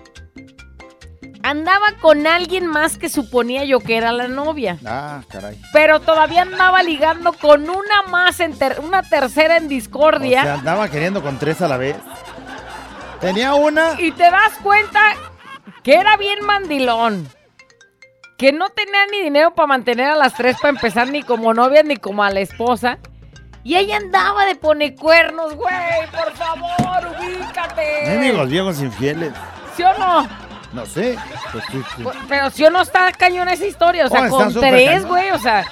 [1.45, 4.77] Andaba con alguien más que suponía yo que era la novia.
[4.85, 5.59] Ah, caray.
[5.73, 10.41] Pero todavía andaba ligando con una más, en ter- una tercera en O discordia.
[10.43, 11.97] sea, andaba queriendo con tres a la vez.
[13.23, 13.99] Tenía una.
[13.99, 14.99] Y te das cuenta
[15.81, 17.27] que era bien mandilón.
[18.37, 21.83] Que no tenía ni dinero para mantener a las tres para empezar, ni como novia
[21.83, 22.97] ni como a la esposa.
[23.63, 25.73] Y ella andaba de pone cuernos, güey.
[26.11, 28.03] Por favor, ubícate.
[28.07, 29.31] Mendigos viejos infieles.
[29.77, 30.27] ¿Sí o no?
[30.73, 31.17] No sé.
[31.51, 32.03] Pues, sí, sí.
[32.27, 34.05] Pero si o no está cañón esa historia.
[34.07, 35.31] O sea, Oh, con tres, güey.
[35.31, 35.63] O sea,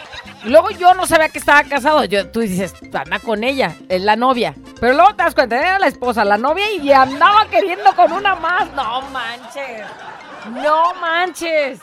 [0.45, 2.03] luego yo no sabía que estaba casado.
[2.05, 4.55] Yo, tú dices, anda con ella, es la novia.
[4.79, 8.35] Pero luego te das cuenta, era la esposa, la novia y andaba queriendo con una
[8.35, 8.71] más.
[8.73, 9.85] No manches.
[10.49, 11.79] No manches.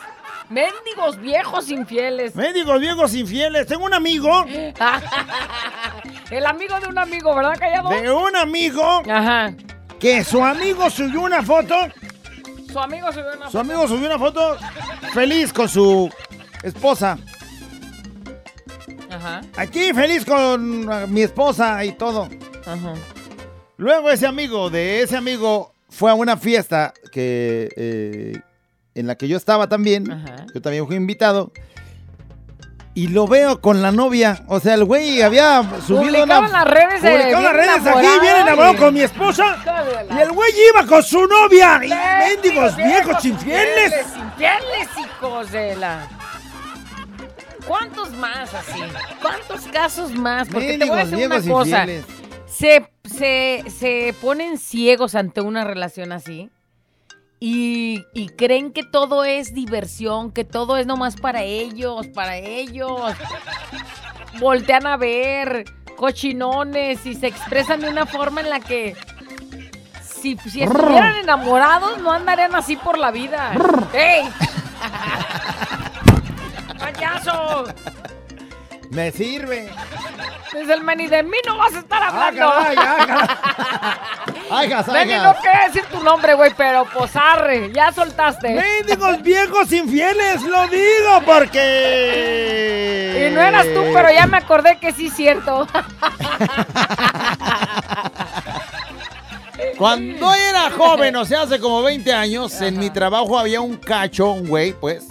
[0.49, 2.35] Mendigos viejos infieles.
[2.35, 3.67] Mendigos viejos infieles.
[3.67, 4.45] Tengo un amigo,
[6.31, 7.89] El amigo de un amigo, ¿verdad, callado?
[7.89, 9.51] de un amigo, Ajá.
[9.99, 11.75] que su amigo subió una foto.
[12.71, 14.57] Su amigo subió una Su amigo subió una foto
[15.13, 16.11] feliz con su
[16.63, 17.17] esposa.
[19.09, 19.41] Ajá.
[19.57, 22.29] Aquí feliz con uh, mi esposa y todo.
[22.65, 22.93] Ajá.
[23.77, 28.39] Luego ese amigo de ese amigo fue a una fiesta que eh,
[28.95, 30.11] en la que yo estaba también.
[30.11, 30.45] Ajá.
[30.53, 31.51] Yo también fui invitado.
[32.95, 34.43] Y lo veo con la novia.
[34.47, 36.49] O sea, el güey había subido Publicaba una...
[36.49, 39.57] las redes de Publicó en las bien redes aquí, viene enamorado con mi esposa.
[40.09, 41.79] Y el güey iba con su novia.
[41.83, 43.23] Y mendigos viejos.
[43.23, 46.07] Infieles, infieles, hijos de la.
[47.69, 48.81] ¿Cuántos más así?
[49.21, 50.49] ¿Cuántos casos más?
[50.49, 51.81] Porque te voy a decir una cosa.
[51.81, 52.05] infieles.
[52.47, 56.49] Se, se, se ponen ciegos ante una relación así
[57.39, 63.13] y, y creen que todo es diversión, que todo es nomás para ellos, para ellos.
[64.39, 68.95] Voltean a ver cochinones y se expresan de una forma en la que
[70.01, 73.53] si, si estuvieran enamorados no andarían así por la vida.
[73.93, 74.27] ¡Ey!
[76.79, 77.65] ¡Payaso!
[78.89, 79.69] Me sirve.
[80.51, 82.51] Desde el meni de mí no vas a estar hablando.
[82.57, 82.75] Ay,
[84.51, 85.23] Aigas, Meni, aigas.
[85.23, 88.49] no quiero decir tu nombre, güey, pero pues arre, ya soltaste.
[88.49, 90.41] ¡Mendigos viejos infieles!
[90.41, 93.27] ¡Lo digo porque...
[93.29, 95.67] Y no eras tú, pero ya me acordé que sí es cierto.
[99.77, 104.31] Cuando era joven, o sea, hace como 20 años, en mi trabajo había un cacho,
[104.31, 105.05] un güey, pues,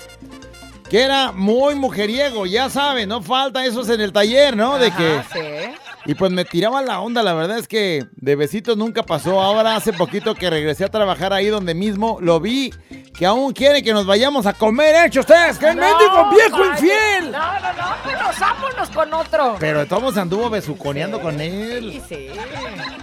[0.88, 4.79] que era muy mujeriego, ya saben, no falta esos en el taller, ¿no?
[4.79, 5.22] De que...
[5.33, 5.88] Sí.
[6.09, 9.42] Y pues me tiraba la onda, la verdad es que de besitos nunca pasó.
[9.42, 12.73] Ahora hace poquito que regresé a trabajar ahí donde mismo, lo vi,
[13.14, 15.18] que aún quiere que nos vayamos a comer, ¿eh?
[15.21, 15.59] ustedes?
[15.59, 16.71] ¡Que No, mendigo viejo vaya.
[16.73, 17.31] infiel!
[17.31, 19.57] No, no, no, pero vámonos con otro.
[19.61, 22.01] Pero todos anduvo besuconeando con él.
[22.09, 22.31] Sí,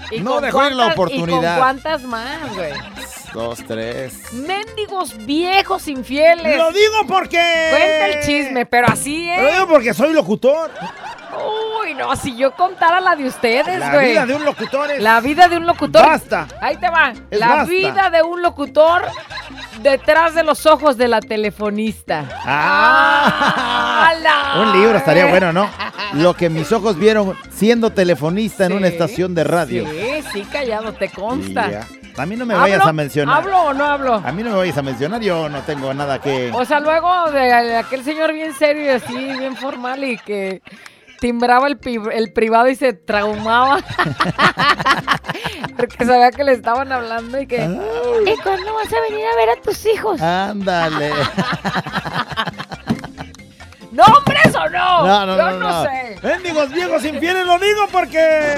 [0.09, 0.19] sí.
[0.21, 1.27] No dejó ir la cuántas- oportunidad.
[1.41, 2.73] ¿Y con cuántas más, güey?
[3.35, 4.33] Dos, tres.
[4.33, 6.57] Mendigos viejos infieles.
[6.57, 7.37] ¡Lo digo porque...
[7.69, 9.51] Cuenta el chisme, pero así, Lo ¿eh?
[9.53, 10.71] digo porque soy locutor.
[11.37, 14.11] Uy, no, si yo contara la de ustedes, La güey.
[14.11, 15.01] vida de un locutor es...
[15.01, 16.05] La vida de un locutor.
[16.05, 16.47] Basta.
[16.61, 17.13] Ahí te va.
[17.29, 17.65] Es la basta.
[17.65, 19.03] vida de un locutor
[19.81, 22.25] detrás de los ojos de la telefonista.
[22.45, 24.09] Ah.
[24.09, 24.61] ¡Hala!
[24.61, 25.69] Un libro estaría bueno, ¿no?
[26.13, 29.85] Lo que mis ojos vieron siendo telefonista en una estación de radio.
[29.87, 31.87] Sí, sí, callado, te consta.
[32.17, 33.37] A mí no me vayas a mencionar.
[33.37, 34.13] ¿Hablo o no hablo?
[34.15, 36.49] A mí no me vayas a mencionar, yo no tengo nada que...
[36.53, 40.61] O sea, luego de aquel señor bien serio y así, bien formal y que
[41.19, 41.77] timbraba el,
[42.33, 43.83] privado y se traumaba.
[45.77, 47.57] Porque sabía que le estaban hablando y que...
[47.57, 50.21] ¿Y cuándo vas a venir a ver a tus hijos?
[50.21, 51.11] Ándale.
[53.91, 55.07] ¿Nombres o no?
[55.07, 55.83] No, no, Yo no, no, no.
[55.83, 56.17] sé.
[56.21, 57.45] ¡Mendigos viejos infieles!
[57.45, 58.55] ¡Lo digo porque...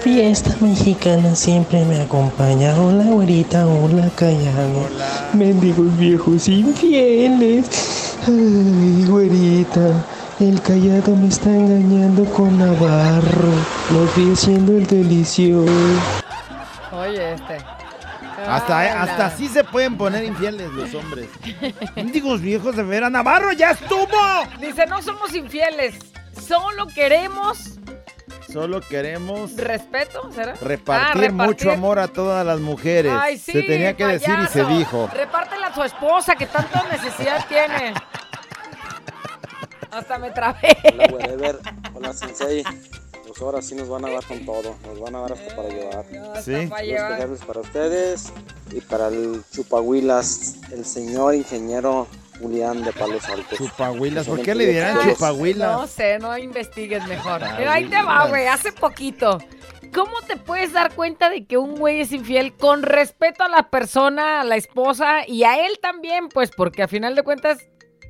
[0.00, 2.74] Fiesta mexicana siempre me acompaña.
[2.74, 4.88] Hola, güerita, hola, callado.
[5.32, 8.16] Mendigos viejos infieles.
[8.26, 10.04] Ay, güerita,
[10.40, 13.52] el callado me está engañando con Navarro.
[13.92, 15.70] Lo vi haciendo el delicioso.
[16.92, 17.58] Oye, este.
[18.46, 21.28] Hasta, hasta así se pueden poner infieles los hombres.
[21.94, 23.10] ¡Mendigos viejos de veras!
[23.10, 24.08] ¡Navarro, ya estuvo!
[24.60, 25.94] Dice, no somos infieles.
[26.46, 27.76] Solo queremos
[28.50, 30.54] Solo queremos respeto, ¿será?
[30.54, 33.12] repartir, Ah, mucho amor a todas las mujeres.
[33.14, 35.08] Ay, sí, se tenía que decir y se dijo.
[35.14, 37.94] Repártela a su esposa que tanta necesidad tiene.
[39.90, 40.76] Hasta me trabé.
[40.92, 41.58] Hola, wherever.
[41.94, 42.62] Hola, Sensei.
[43.26, 44.76] Pues ahora sí nos van a dar con todo.
[44.86, 46.04] Nos van a dar hasta para llevar.
[46.42, 46.66] Sí.
[46.66, 47.28] para llevar.
[47.46, 48.32] para ustedes
[48.72, 52.06] y para el chupahuilas, el señor ingeniero
[52.40, 53.58] Julián de Palos Altos.
[53.58, 55.72] Chupahuilas, ¿por qué le dirán chupahuilas?
[55.72, 57.42] No sé, no investigues mejor.
[57.56, 59.38] Pero ahí te va, güey, hace poquito.
[59.92, 63.70] ¿Cómo te puedes dar cuenta de que un güey es infiel con respeto a la
[63.70, 66.28] persona, a la esposa y a él también?
[66.28, 67.58] Pues porque a final de cuentas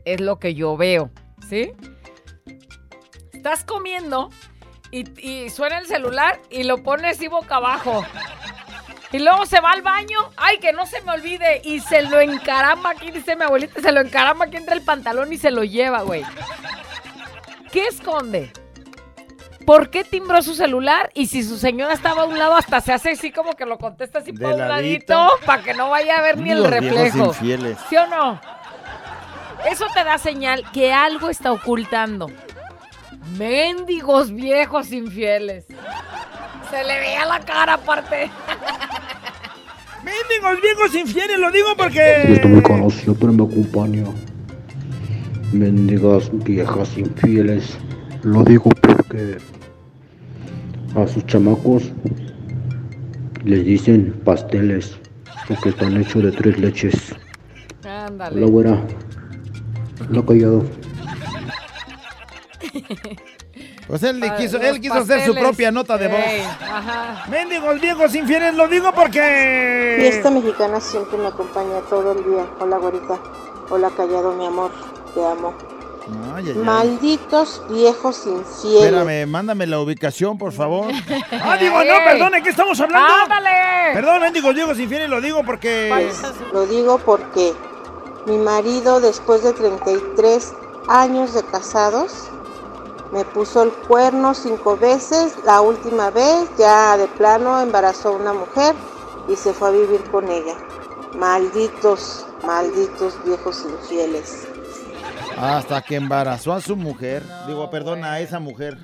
[0.05, 1.11] es lo que yo veo,
[1.51, 1.73] ¿sí?
[3.33, 4.31] Estás comiendo
[4.91, 8.05] y, y suena el celular y lo pones así boca abajo.
[9.13, 12.21] Y luego se va al baño, ay, que no se me olvide, y se lo
[12.21, 15.65] encarama aquí, dice mi abuelita, se lo encarama aquí entre el pantalón y se lo
[15.65, 16.23] lleva, güey.
[17.73, 18.53] ¿Qué esconde?
[19.67, 21.11] ¿Por qué timbró su celular?
[21.15, 23.79] Y si su señora estaba a un lado, hasta se hace así como que lo
[23.79, 25.29] contesta así por un ladito.
[25.45, 27.33] para que no vaya a ver ni el reflejo.
[27.89, 28.41] ¿Sí o no?
[29.69, 32.29] Eso te da señal que algo está ocultando.
[33.37, 35.67] Mendigos viejos infieles.
[36.71, 38.31] Se le veía la cara aparte.
[40.05, 41.39] ¡Mendigos viejos infieles!
[41.39, 42.41] ¡Lo digo Esto porque...
[42.49, 44.05] muy conocido, pero me acompaña.
[45.53, 47.77] Mendigas viejas infieles.
[48.23, 49.39] Lo digo porque
[50.97, 51.93] a sus chamacos
[53.45, 54.97] les dicen pasteles
[55.49, 57.15] porque están hechos de tres leches.
[57.85, 58.37] Ándale.
[58.37, 58.83] Hola, güera.
[60.09, 60.65] Hola, callado.
[63.87, 66.21] Pues él, Pa- quiso, él quiso hacer su propia nota de voz.
[66.25, 67.25] Ey, ajá.
[67.29, 68.55] ¡Mendigos viejos infieles!
[68.55, 69.97] ¡Lo digo porque...
[69.99, 72.47] Fiesta mexicana siempre me acompaña todo el día.
[72.61, 73.19] Hola, güerita.
[73.69, 74.71] Hola, callado, mi amor.
[75.15, 75.53] Te amo.
[76.35, 76.63] Ay, ay, ay.
[76.63, 78.85] Malditos viejos infieles.
[78.85, 80.93] Espérame, mándame la ubicación, por favor.
[81.43, 82.05] ¡Ah, digo, no, Ey.
[82.07, 82.43] perdone!
[82.45, 83.13] ¿Qué estamos hablando?
[83.25, 83.95] ¡Ándale!
[83.95, 85.93] Perdón, mendigos viejos infieles, lo digo porque...
[86.53, 87.53] Lo digo porque
[88.31, 90.53] mi marido, después de 33
[90.89, 92.29] años de casados.
[93.13, 95.35] Me puso el cuerno cinco veces.
[95.45, 98.75] La última vez ya de plano embarazó a una mujer
[99.29, 100.55] y se fue a vivir con ella.
[101.19, 104.47] Malditos, malditos viejos infieles.
[105.37, 107.25] Hasta que embarazó a su mujer.
[107.49, 108.79] Digo, perdona, a esa mujer.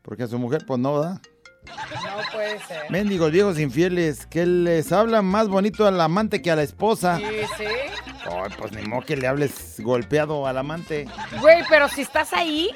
[0.00, 1.20] Porque a su mujer, pues no, ¿verdad?
[1.66, 2.90] No puede ser.
[2.90, 7.18] Mendigos viejos infieles, que les hablan más bonito al amante que a la esposa.
[7.18, 7.24] Sí,
[7.58, 7.64] sí.
[8.30, 11.06] Ay, pues ni modo que le hables golpeado al amante.
[11.40, 12.70] Güey, pero si estás ahí,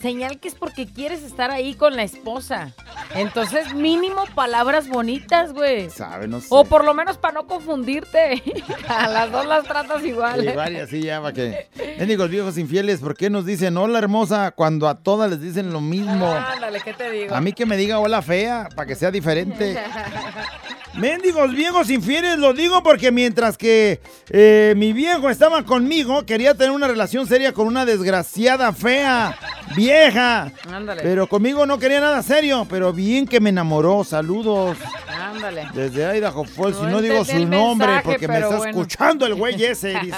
[0.00, 2.72] señal que es porque quieres estar ahí con la esposa.
[3.14, 5.90] Entonces, mínimo palabras bonitas, güey.
[5.90, 6.28] ¿Sabe?
[6.28, 6.48] No sé.
[6.50, 8.42] O por lo menos para no confundirte.
[8.88, 10.44] A las dos las tratas igual.
[10.44, 11.68] Igual y así ya, para que.
[11.98, 15.80] Mendigos viejos infieles, ¿por qué nos dicen hola hermosa cuando a todas les dicen lo
[15.80, 16.26] mismo?
[16.26, 17.34] Ándale, ¿qué te digo?
[17.34, 19.78] A mí que me diga hola fea, para que sea diferente.
[20.98, 26.70] Mendigos viejos infieles, lo digo porque mientras que eh, mi viejo estaba conmigo, quería tener
[26.70, 29.38] una relación seria con una desgraciada fea,
[29.74, 30.50] vieja.
[30.72, 31.02] Ándale.
[31.02, 34.04] Pero conmigo no quería nada serio, pero bien que me enamoró.
[34.04, 34.78] Saludos.
[35.08, 35.68] Ándale.
[35.74, 38.70] Desde Idaho Falls, No y no digo su nombre mensaje, porque me está bueno.
[38.70, 40.16] escuchando el güey ese, dice.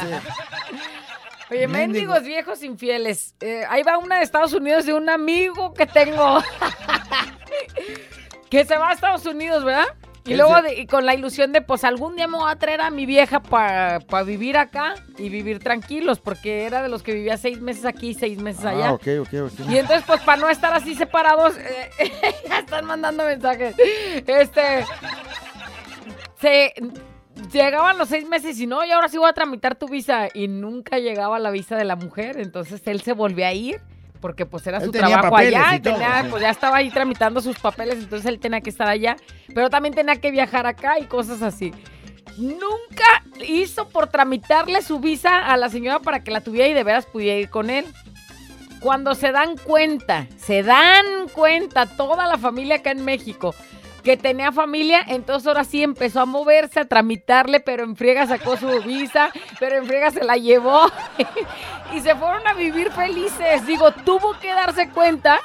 [1.50, 2.12] Oye, Mendigo.
[2.12, 3.34] mendigos viejos infieles.
[3.40, 6.42] Eh, ahí va una de Estados Unidos de un amigo que tengo.
[8.50, 9.86] que se va a Estados Unidos, ¿verdad?
[10.28, 12.80] Y luego de- y con la ilusión de, pues algún día me voy a traer
[12.82, 17.36] a mi vieja para vivir acá y vivir tranquilos, porque era de los que vivía
[17.36, 18.88] seis meses aquí y seis meses allá.
[18.88, 19.70] Ah, ok, ok, ok.
[19.70, 21.90] Y entonces, pues, para no estar así separados, eh,
[22.48, 23.74] ya están mandando mensajes.
[24.26, 24.84] Este.
[26.40, 26.72] Se.
[27.52, 30.28] Llegaban los seis meses y no, y ahora sí voy a tramitar tu visa.
[30.34, 32.36] Y nunca llegaba la visa de la mujer.
[32.40, 33.80] Entonces él se volvió a ir.
[34.20, 35.74] Porque pues era Él su trabajo allá.
[35.76, 37.98] y tenía, pues ya estaba ahí tramitando sus papeles.
[37.98, 39.16] Entonces él tenía que estar allá.
[39.54, 41.72] Pero también tenía que viajar acá y cosas así.
[42.36, 46.84] Nunca hizo por tramitarle su visa a la señora para que la tuviera y de
[46.84, 47.86] veras pudiera ir con él.
[48.80, 53.54] Cuando se dan cuenta, se dan cuenta toda la familia acá en México
[54.02, 58.56] que tenía familia, entonces ahora sí empezó a moverse, a tramitarle, pero en friega sacó
[58.56, 60.90] su visa, pero en friega se la llevó
[61.94, 63.66] y se fueron a vivir felices.
[63.66, 65.38] Digo, tuvo que darse cuenta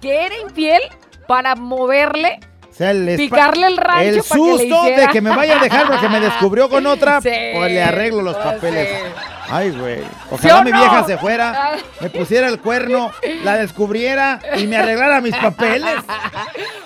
[0.00, 0.82] que era infiel
[1.28, 5.08] para moverle O sea, el espa- Picarle el rancho El para que le susto de
[5.12, 8.36] que me vaya a dejar porque me descubrió con otra, Sí, pues le arreglo los
[8.36, 8.88] papeles.
[8.88, 9.31] sí.
[9.50, 10.00] Ay, güey.
[10.02, 10.78] ¿Sí Ojalá mi no?
[10.78, 11.76] vieja se fuera, Ah.
[12.00, 13.10] me pusiera el cuerno,
[13.44, 15.96] la descubriera y me arreglara mis papeles.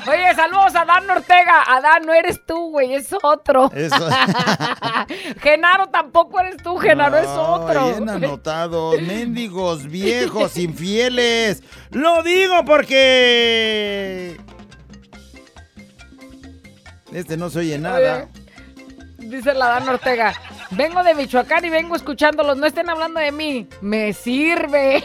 [0.09, 1.63] Oye, saludos a Dan Ortega.
[1.67, 3.71] Adán, no eres tú, güey, es otro.
[3.75, 4.09] Eso.
[5.43, 7.89] Genaro tampoco eres tú, Genaro es otro.
[7.89, 11.63] Bien anotados, mendigos, viejos, infieles.
[11.91, 14.37] Lo digo porque...
[17.13, 18.29] Este no se oye nada.
[19.19, 20.35] Dice la Dan Ortega.
[20.71, 22.57] Vengo de Michoacán y vengo escuchándolos.
[22.57, 23.67] No estén hablando de mí.
[23.81, 24.97] Me sirve.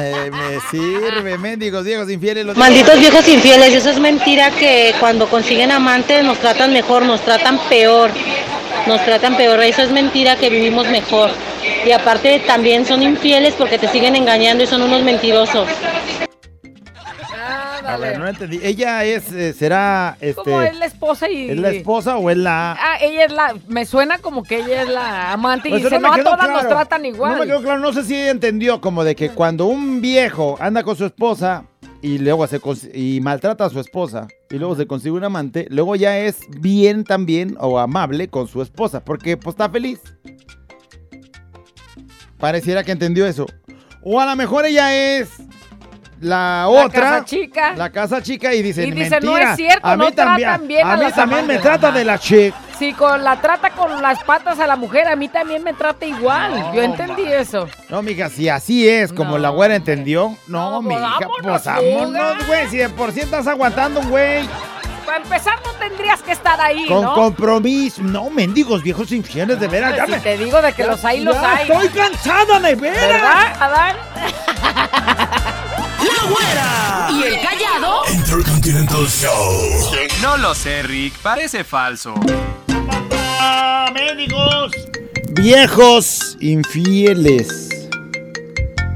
[0.00, 2.46] Eh, me sirve, mendigos, viejos, infieles.
[2.46, 7.04] lo digo Malditos viejos infieles, eso es mentira que cuando consiguen amantes nos tratan mejor,
[7.04, 8.10] nos tratan peor,
[8.86, 11.30] nos tratan peor, eso es mentira que vivimos mejor.
[11.84, 15.68] Y aparte también son infieles porque te siguen engañando y son unos mentirosos.
[17.86, 18.60] A ver, no entendí.
[18.62, 20.42] Ella es, eh, será, este...
[20.42, 21.50] Como es la esposa y.
[21.50, 22.72] ¿Es la esposa o es la...?
[22.72, 23.54] Ah, ella es la.
[23.68, 26.68] Me suena como que ella es la amante y Pues dice, no, a todas nos
[26.68, 27.34] tratan igual.
[27.34, 30.56] No me quedó claro, no sé si ella entendió como de que cuando un viejo
[30.60, 31.64] anda con su esposa
[32.02, 35.66] y luego se cons- y maltrata a su esposa y luego se consigue un amante,
[35.70, 40.00] luego ya es bien también o amable con su esposa porque pues está feliz.
[42.38, 43.46] Pareciera que entendió eso.
[44.02, 45.30] O a lo mejor ella es
[46.24, 47.00] la La otra.
[47.02, 47.72] casa chica.
[47.76, 50.48] La casa chica y dice, Y dice, no "Mentira, es cierto, a mí no también,
[50.48, 51.62] tratan bien a a mí también me amantes".
[51.62, 52.56] trata de la chica.
[52.78, 56.04] Si con la trata con las patas a la mujer, a mí también me trata
[56.06, 56.72] igual.
[56.74, 57.68] Yo entendí eso.
[57.88, 61.74] No, mija, si así es como la güera entendió, no, mija, vámonos, pues fuga.
[61.76, 62.68] vámonos, güey.
[62.68, 64.48] Si de por sí estás aguantando güey
[65.06, 67.14] Para empezar, no tendrías que estar ahí, con ¿no?
[67.14, 68.02] compromiso.
[68.02, 69.94] No, mendigos viejos infieles, de veras.
[69.94, 71.70] ya si me- te digo de que Ya- los hay, los ya hay.
[71.70, 73.06] Estoy cansada de veras.
[73.06, 73.96] ¿Verdad, Adán?
[76.06, 77.08] ¡La güera!
[77.12, 78.02] ¿Y el callado?
[78.12, 79.90] Intercontinental Show.
[80.22, 81.14] No lo sé, Rick.
[81.22, 82.14] Parece falso.
[83.40, 84.72] ¡Ah, mendigos!
[85.30, 87.70] Viejos infieles.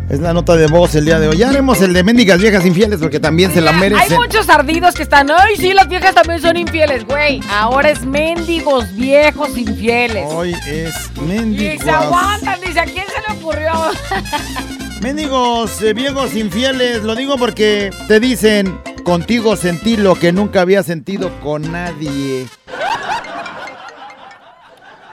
[0.08, 1.36] Es la nota de voz el día de hoy.
[1.36, 4.16] Ya haremos el de mendigas viejas infieles porque también se la Hay merecen.
[4.16, 5.30] muchos ardidos que están.
[5.30, 7.40] Ay, sí, las viejas también son infieles, güey.
[7.50, 10.24] Ahora es mendigos viejos infieles.
[10.30, 11.84] Hoy es Y mendigos.
[11.84, 13.72] se aguantan, dice, ¿a quién se le ocurrió?
[15.00, 20.82] Mendigos, eh, viejos infieles, lo digo porque te dicen, contigo sentí lo que nunca había
[20.82, 22.46] sentido con nadie.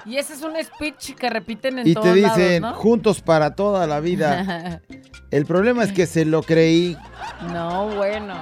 [0.06, 3.56] Y ese es un speech que repiten en Y todos te dicen, lados, juntos para
[3.56, 4.82] toda la vida.
[5.32, 6.98] El problema es que se lo creí.
[7.52, 7.88] ¿no?
[7.90, 8.36] no, bueno.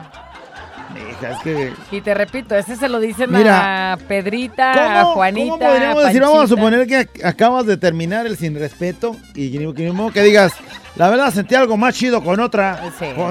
[1.09, 1.73] Hija, es que...
[1.91, 6.07] Y te repito, ese se lo dicen Mira, a Pedrita, a Juanita, ¿Cómo podríamos a
[6.07, 6.21] decir?
[6.21, 9.73] Vamos a suponer que ac- acabas de terminar el sin respeto y que,
[10.13, 10.53] que digas,
[10.95, 12.79] la verdad sentí algo más chido con otra.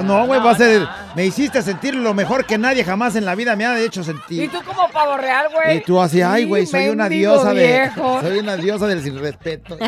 [0.03, 0.85] No, güey, no, va a ser,
[1.15, 4.03] me hiciste sentir lo mejor que nadie jamás en la vida me ha hecho Y
[4.03, 4.51] sentir.
[4.51, 5.77] tú como pavo real, güey.
[5.77, 8.19] Y tú así, ay, güey, soy una diosa de, viejo.
[8.21, 9.77] soy una diosa del sin respeto.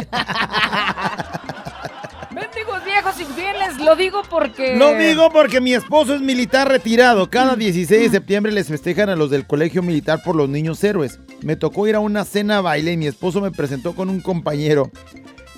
[2.32, 4.76] Mendigos viejos infieles, lo digo porque...
[4.76, 7.30] Lo digo porque mi esposo es militar retirado.
[7.30, 11.20] Cada 16 de septiembre les festejan a los del colegio militar por los niños héroes.
[11.42, 14.92] Me tocó ir a una cena baile y mi esposo me presentó con un compañero.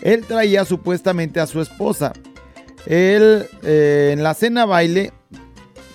[0.02, 2.14] Él traía supuestamente a su esposa.
[2.86, 5.12] Él eh, en la cena baile,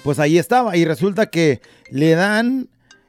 [0.03, 2.69] pues ahí estaba y resulta que le dan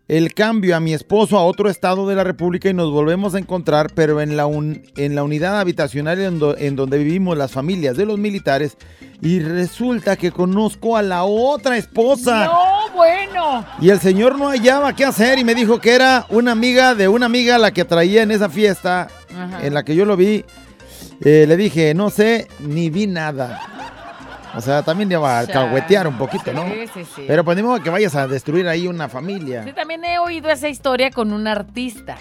[0.09, 3.39] el cambio a mi esposo a otro estado de la República y nos volvemos a
[3.39, 7.51] encontrar, pero en la, un- en la unidad habitacional en, do- en donde vivimos las
[7.51, 8.77] familias de los militares.
[9.21, 12.45] Y resulta que conozco a la otra esposa.
[12.45, 13.65] No, bueno.
[13.81, 17.07] Y el señor no hallaba qué hacer y me dijo que era una amiga de
[17.07, 19.65] una amiga la que traía en esa fiesta Ajá.
[19.65, 20.43] en la que yo lo vi.
[21.25, 23.61] Eh, le dije, no sé, ni vi nada.
[24.55, 25.59] O sea, también le va a Chale.
[25.59, 26.65] alcahuetear un poquito, ¿no?
[26.65, 27.23] Sí, sí, sí.
[27.27, 29.63] Pero pues ni modo que vayas a destruir ahí una familia.
[29.63, 32.17] Sí, también he oído esa historia con un artista.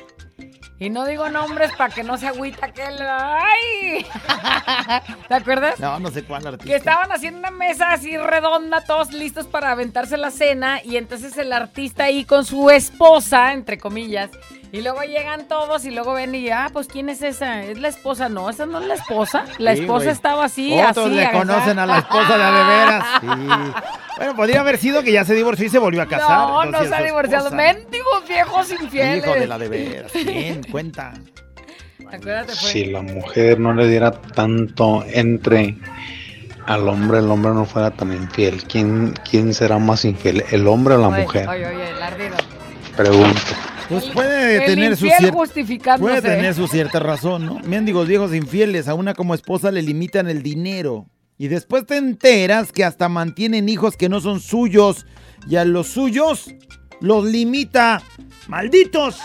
[0.78, 2.96] Y no digo nombres para que no se agüita aquel.
[3.00, 4.04] ¡Ay!
[5.28, 5.78] ¿Te acuerdas?
[5.78, 6.64] No, no sé cuál artista.
[6.68, 10.82] Que estaban haciendo una mesa así redonda, todos listos para aventarse la cena.
[10.82, 14.30] Y entonces el artista ahí con su esposa, entre comillas.
[14.72, 17.62] Y luego llegan todos y luego ven y, ah, pues ¿quién es esa?
[17.62, 18.30] ¿Es la esposa?
[18.30, 19.44] No, esa no es la esposa.
[19.58, 20.14] La Sí, esposa güey.
[20.14, 21.14] estaba así, Otros así.
[21.14, 23.04] le conocen a la esposa de veras.
[23.20, 24.16] Sí.
[24.18, 26.28] Bueno, podría haber sido que ya se divorció y se volvió a casar.
[26.30, 27.50] No, no Entonces, se ha divorciado.
[27.50, 29.24] Mendigos viejos infieles.
[29.24, 30.12] Hijo de la de veras.
[30.12, 31.12] Bien, cuenta.
[32.06, 32.58] Acuérdate, pues.
[32.58, 35.76] Si la mujer no le diera tanto entre
[36.66, 38.62] al hombre, el hombre no fuera tan infiel.
[38.64, 41.48] ¿Quién, quién será más infiel, el hombre o la Oye, mujer?
[41.48, 42.36] Oye, oye, el ardido.
[42.96, 43.40] Pregunto.
[43.88, 46.20] Pues puede El tener su infiel cier- justificándose.
[46.20, 47.58] Puede tener su cierta razón, ¿no?
[47.60, 51.06] Mendigos viejos infieles, a una como esposa le limitan el dinero.
[51.38, 55.06] Y después te enteras que hasta mantienen hijos que no son suyos.
[55.48, 56.46] Y a los suyos
[57.00, 58.00] los limita.
[58.48, 59.18] ¡Malditos!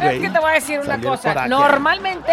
[0.00, 1.46] Ay, Es que te voy a decir una cosa.
[1.48, 2.32] Normalmente,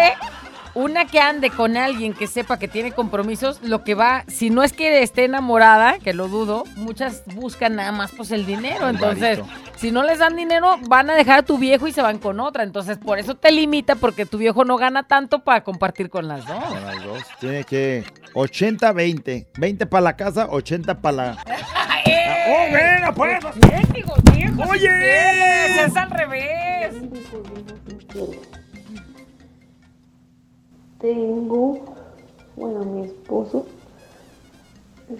[0.76, 4.62] una que ande con alguien que sepa que tiene compromisos, lo que va, si no
[4.62, 8.90] es que esté enamorada, que lo dudo, muchas buscan nada más pues el dinero.
[8.90, 9.40] Entonces,
[9.76, 12.40] si no les dan dinero, van a dejar a tu viejo y se van con
[12.40, 12.62] otra.
[12.62, 16.46] Entonces, por eso te limita, porque tu viejo no gana tanto para compartir con las
[16.46, 16.62] dos.
[16.62, 17.22] Con las dos.
[17.40, 18.04] Tiene que
[18.34, 19.46] 80-20.
[19.58, 21.38] 20 para la casa, 80 para la...
[22.48, 23.44] ¡Oh, venga, pues!
[24.68, 25.84] ¡Oye!
[25.86, 26.94] Es al revés.
[31.00, 31.78] Tengo,
[32.56, 33.66] bueno, mi esposo,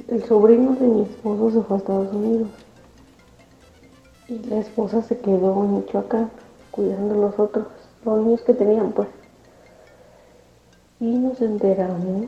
[0.08, 2.48] el sobrino de mi esposo se fue a Estados Unidos
[4.28, 6.30] y la esposa se quedó en Michoacán
[6.70, 7.66] cuidando los otros,
[8.04, 9.08] los niños que tenían pues.
[10.98, 12.26] Y nos enteramos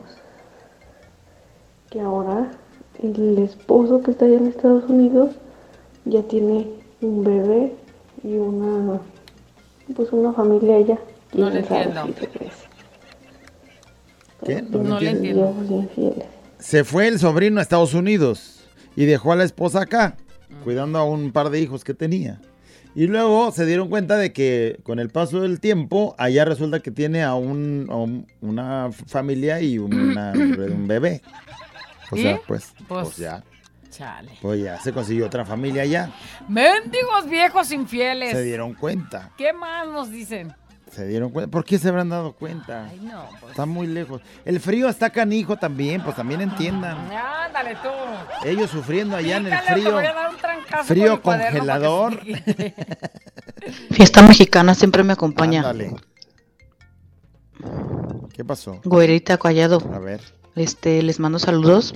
[1.89, 2.51] que ahora
[3.01, 5.35] el esposo que está allá en Estados Unidos
[6.05, 6.67] ya tiene
[7.01, 7.75] un bebé
[8.23, 8.99] y una,
[9.95, 10.99] pues una familia allá.
[11.33, 11.63] No le.
[14.45, 14.61] ¿Qué?
[14.61, 15.55] No le entiendo.
[16.59, 18.65] Se fue el sobrino a Estados Unidos
[18.95, 20.17] y dejó a la esposa acá,
[20.63, 22.39] cuidando a un par de hijos que tenía.
[22.95, 26.91] Y luego se dieron cuenta de que con el paso del tiempo, allá resulta que
[26.91, 31.21] tiene a, un, a un- una familia y una- un bebé.
[32.11, 32.23] O ¿Y?
[32.23, 33.43] sea, pues, Pues, pues ya,
[33.91, 34.31] Chale.
[34.41, 36.11] pues ya se consiguió otra familia allá.
[36.49, 38.31] Mendigos viejos infieles.
[38.31, 40.53] Se dieron cuenta, ¿Qué más nos dicen?
[40.91, 41.51] Se dieron cuenta.
[41.51, 42.87] ¿Por qué se habrán dado cuenta?
[42.89, 43.51] Ay, no, pues.
[43.51, 44.21] Está muy lejos.
[44.45, 46.97] El frío está canijo también, pues también entiendan.
[47.11, 47.89] Ándale tú.
[48.47, 49.93] Ellos sufriendo allá en el frío.
[49.93, 52.19] voy a dar un trancazo Frío con congelador.
[53.91, 55.59] Fiesta mexicana siempre me acompaña.
[55.61, 55.95] Ándale.
[58.33, 58.79] ¿Qué pasó?
[58.83, 59.81] Güerita Callado.
[59.93, 60.21] A ver,
[60.55, 61.93] Este, les mando saludos.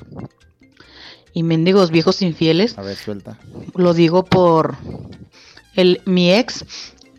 [1.33, 2.77] Y mendigos viejos infieles.
[2.77, 3.39] a ver, suelta.
[3.75, 4.75] Lo digo por
[5.75, 6.63] el mi ex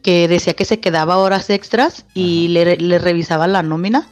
[0.05, 4.07] que decía que se quedaba horas extras y le, le revisaba la nómina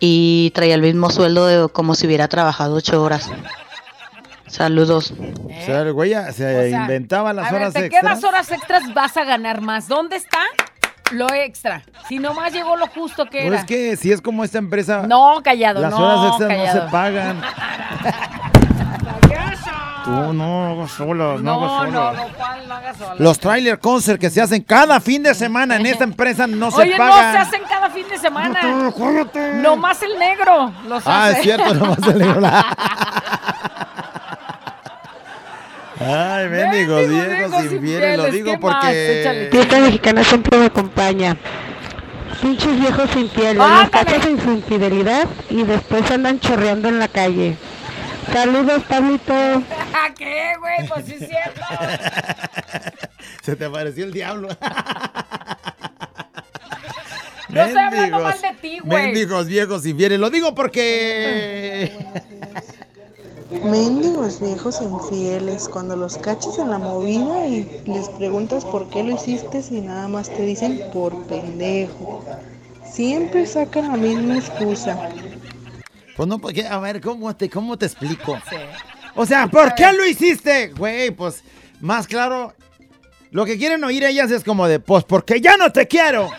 [0.00, 3.30] y traía el mismo sueldo de como si hubiera trabajado ocho horas.
[4.48, 5.14] Saludos.
[5.44, 8.02] O sea, el güey se O sea, inventaba las a ver, horas te extras.
[8.02, 9.88] quedas horas extras, vas a ganar más.
[9.88, 10.40] ¿Dónde está
[11.12, 11.82] lo extra?
[12.08, 13.60] Si nomás llegó lo justo que No era.
[13.60, 16.84] es que si es como esta empresa, No, callado, las no, horas extras no callado.
[16.86, 17.40] se pagan.
[20.04, 23.14] Tú no hagas no, No, hagas no.
[23.18, 26.82] Los trailer concert que se hacen cada fin de semana en esta empresa no se
[26.82, 27.32] Oye, no pagan.
[27.32, 28.60] se hacen cada fin de semana.
[29.62, 31.32] Nomás el negro los Ah, hace.
[31.38, 32.42] es cierto, nomás el negro.
[36.00, 39.48] Ay, mendigos viejos viejos infieles, lo digo porque...
[39.52, 41.36] Dieta mexicana siempre me acompaña.
[42.40, 43.90] Pinches viejos infieles, los Ándale.
[43.90, 47.56] cachas en su infidelidad y después andan chorreando en la calle.
[48.30, 49.32] Saludos, Pablito.
[49.32, 50.88] ¿A qué, güey?
[50.88, 51.60] Pues sí es cierto.
[53.42, 54.48] Se te apareció el diablo.
[57.48, 59.06] No estoy hablando mal de ti, güey.
[59.06, 61.92] Mendigos viejos infieles, lo digo porque...
[63.62, 69.16] Mendigos viejos infieles, cuando los cachas en la movida y les preguntas por qué lo
[69.16, 72.24] hiciste y nada más te dicen por pendejo.
[72.90, 75.10] Siempre sacan la misma excusa.
[76.16, 78.38] Pues no, porque, a ver, ¿cómo te, cómo te explico?
[79.14, 80.68] O sea, ¿por qué lo hiciste?
[80.68, 81.44] Güey, pues,
[81.82, 82.54] más claro,
[83.30, 86.30] lo que quieren oír ellas es como de, pues, porque ya no te quiero.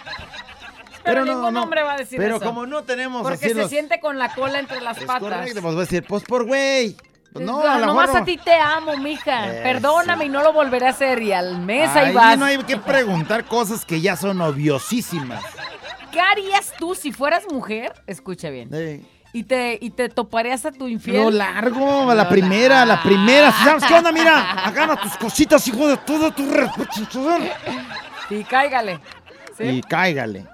[1.04, 1.62] Pero, no, ningún no.
[1.62, 2.46] hombre va a decir Pero eso.
[2.46, 5.20] como no tenemos Porque se los- siente con la cola entre las patas.
[5.20, 6.96] Correcto, pues voy a decir, pues por güey.
[7.32, 9.52] Pues no, lo nomás a ti te amo, mija.
[9.54, 9.64] Eso.
[9.64, 11.22] Perdóname y no lo volveré a hacer.
[11.22, 12.38] Y al mes ahí Ahí vas.
[12.40, 15.44] no hay que preguntar cosas que ya son obviosísimas.
[16.12, 17.94] ¿Qué harías tú si fueras mujer?
[18.08, 18.70] Escucha bien.
[19.36, 21.24] Y te, y te toparías a tu infiel.
[21.24, 23.52] Lo largo, a la primera, a la primera.
[23.52, 24.12] ¿Sabes qué onda?
[24.12, 27.40] Mira, agarra tus cositas, hijo de todo tu respeto.
[28.30, 29.00] Y cáigale.
[29.58, 29.64] ¿sí?
[29.64, 30.46] Y cáigale.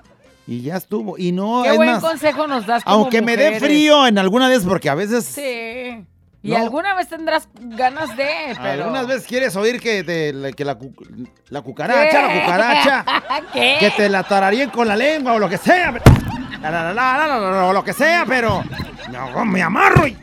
[0.47, 1.17] Y ya estuvo.
[1.17, 3.63] Y no, Qué es buen más, consejo nos das como aunque me dé mujeres.
[3.63, 6.05] frío en alguna vez, porque a veces, Sí.
[6.41, 6.57] Y No.
[6.57, 8.83] alguna vez tendrás ganas de, pero...
[8.83, 10.93] algunas veces quieres oír que, te- la- que la, cu-
[11.49, 13.05] la cucaracha, la cucaracha,
[13.53, 13.75] ¿Qué?
[13.77, 15.95] que te la tararíen con la lengua o lo que sea.
[16.61, 18.63] La, la, la, la, la, la, o lo que sea, pero
[19.11, 20.17] no, me amarro y...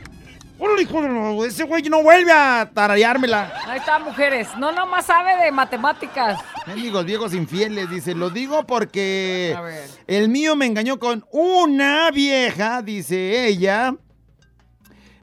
[0.59, 3.53] ¡Órale, hijo de la- Ese güey no vuelve a tarareármela.
[3.67, 4.47] Ahí está, mujeres.
[4.57, 6.39] No nomás sabe de matemáticas.
[6.65, 9.87] Mendigos viejos infieles, dice, lo digo porque A ver.
[10.07, 13.93] el mío me engañó con una vieja, dice ella.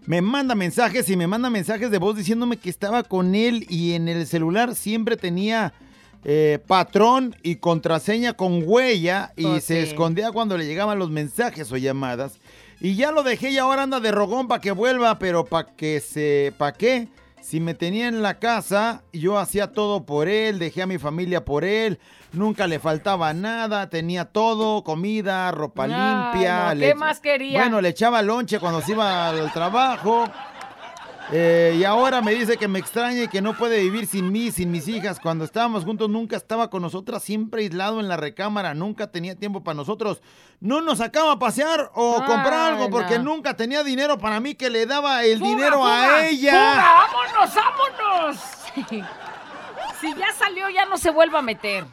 [0.06, 3.94] Me manda mensajes y me manda mensajes de voz diciéndome que estaba con él y
[3.94, 5.72] en el celular siempre tenía
[6.25, 9.91] eh, patrón y contraseña con huella y se sí.
[9.91, 12.39] escondía cuando le llegaban los mensajes o llamadas.
[12.81, 16.01] Y ya lo dejé y ahora anda de rogón para que vuelva, pero para que
[16.01, 16.53] se...
[16.59, 17.09] ¿Para qué?
[17.41, 21.45] Si me tenía en la casa, yo hacía todo por él, dejé a mi familia
[21.45, 21.99] por él,
[22.33, 26.68] nunca le faltaba nada, tenía todo, comida, ropa limpia.
[26.68, 27.61] no, le ¿qué echa- más quería?
[27.61, 30.25] Bueno, le echaba lonche cuando se iba al trabajo.
[31.33, 34.51] Eh, y ahora me dice que me extraña y que no puede vivir sin mí,
[34.51, 35.18] sin mis hijas.
[35.20, 39.64] Cuando estábamos juntos nunca estaba con nosotras, siempre aislado en la recámara, nunca tenía tiempo
[39.64, 40.22] para nosotros.
[40.61, 43.25] No nos sacaba a pasear o Ay, comprar algo porque no.
[43.37, 46.53] nunca tenía dinero para mí que le daba el ¡Fuga, dinero fuga, a ella.
[46.53, 46.93] ¡Fuga!
[47.35, 49.05] ¡Vámonos, vámonos!
[50.01, 51.85] si ya salió, ya no se vuelva a meter.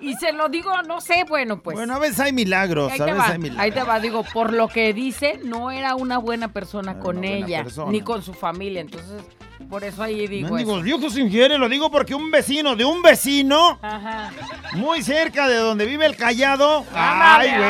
[0.00, 1.76] Y se lo digo, no sé, bueno, pues.
[1.76, 3.62] Bueno, a veces hay milagros, Ahí a veces va, hay milagros.
[3.64, 7.62] ahí te va, digo, por lo que dice, no era una buena persona con ella,
[7.64, 7.90] persona.
[7.90, 9.22] ni con su familia, entonces,
[9.70, 10.82] por eso ahí digo Mendigos eso.
[10.84, 14.30] viejos infieles, lo digo porque un vecino de un vecino, Ajá.
[14.74, 17.62] muy cerca de donde vive el callado, ay, güey,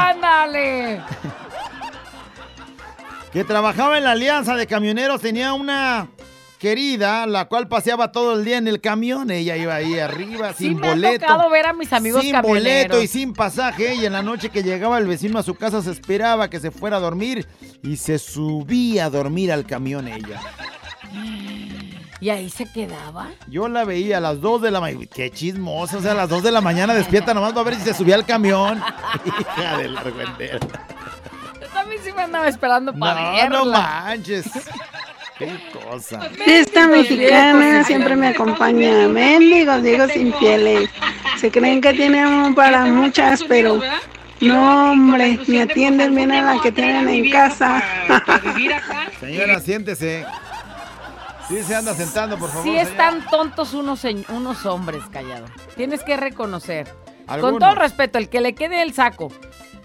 [0.00, 1.00] ¡Ándale!
[3.32, 6.08] que trabajaba en la alianza de camioneros, tenía una
[6.58, 10.68] querida, la cual paseaba todo el día en el camión, ella iba ahí arriba, Sí
[10.68, 11.24] sin me boleto.
[11.24, 12.64] ha tocado ver a mis amigos sin camioneros.
[12.88, 15.80] boleto y sin pasaje, y en la noche que llegaba el vecino a su casa
[15.82, 17.46] se esperaba que se fuera a dormir
[17.82, 20.40] y se subía a dormir al camión ella.
[22.20, 23.28] ¿Y ahí se quedaba?
[23.46, 25.06] Yo la veía a las 2 de la mañana.
[25.14, 27.82] Qué chismosa, o sea, a las 2 de la mañana despierta nomás para ver si
[27.82, 28.82] se subía al camión.
[29.24, 30.02] Hija de la.
[30.02, 33.48] Yo también sí me andaba esperando para No, verla.
[33.50, 34.46] no manches.
[35.38, 36.28] Qué cosa.
[36.46, 39.08] Esta mexicana siempre me acompaña.
[39.08, 40.90] Mendigos, viejos infieles.
[41.38, 43.80] Se creen que tienen para muchas, pero
[44.40, 47.82] no, hombre, ni atienden bien a la que tienen en casa.
[49.20, 50.26] Señora, siéntese.
[51.48, 52.64] Sí, se anda sentando, por favor.
[52.64, 52.90] Sí señora.
[52.90, 55.46] están tontos unos, unos hombres, callado.
[55.76, 56.92] Tienes que reconocer.
[57.40, 59.30] Con todo el respeto, el que le quede el saco.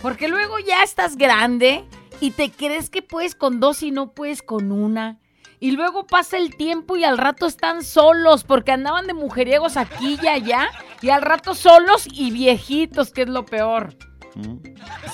[0.01, 1.85] Porque luego ya estás grande
[2.19, 5.19] y te crees que puedes con dos y no puedes con una.
[5.63, 10.19] Y luego pasa el tiempo y al rato están solos porque andaban de mujeriegos aquí
[10.21, 10.67] y allá.
[11.01, 13.95] Y al rato solos y viejitos, que es lo peor.
[14.35, 14.57] Mm.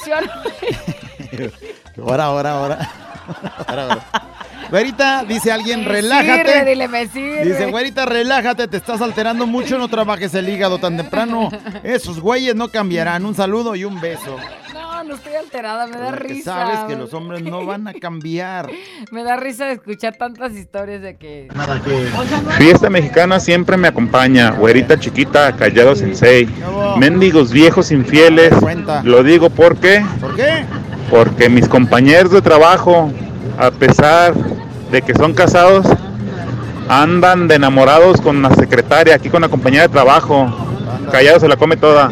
[0.04, 0.32] ¿Sí o no?
[2.10, 2.92] Ahora, ahora, ahora.
[3.68, 4.08] Ahora, ahora.
[4.72, 6.48] Güerita, dice alguien, Me relájate.
[6.52, 7.46] sirve, dile, me sirve.
[7.46, 11.52] Dice, güerita, relájate, te estás alterando mucho, no trabajes el hígado tan temprano.
[11.84, 13.24] Esos güeyes no cambiarán.
[13.24, 14.36] Un saludo y un beso.
[15.06, 16.54] No, estoy alterada, me da Porque risa.
[16.54, 18.70] sabes que los hombres no van a cambiar.
[19.12, 21.48] Me da risa de escuchar tantas historias de que.
[22.58, 26.48] Fiesta mexicana siempre me acompaña, güerita chiquita, callado sensei,
[26.98, 28.54] mendigos viejos infieles.
[29.04, 30.66] Lo digo porque, ¿Por qué?
[31.10, 33.12] porque mis compañeros de trabajo,
[33.58, 34.34] a pesar
[34.92, 35.86] de que son casados,
[36.90, 40.52] andan de enamorados con la secretaria, aquí con la compañera de trabajo.
[41.12, 42.12] Callado se la come toda.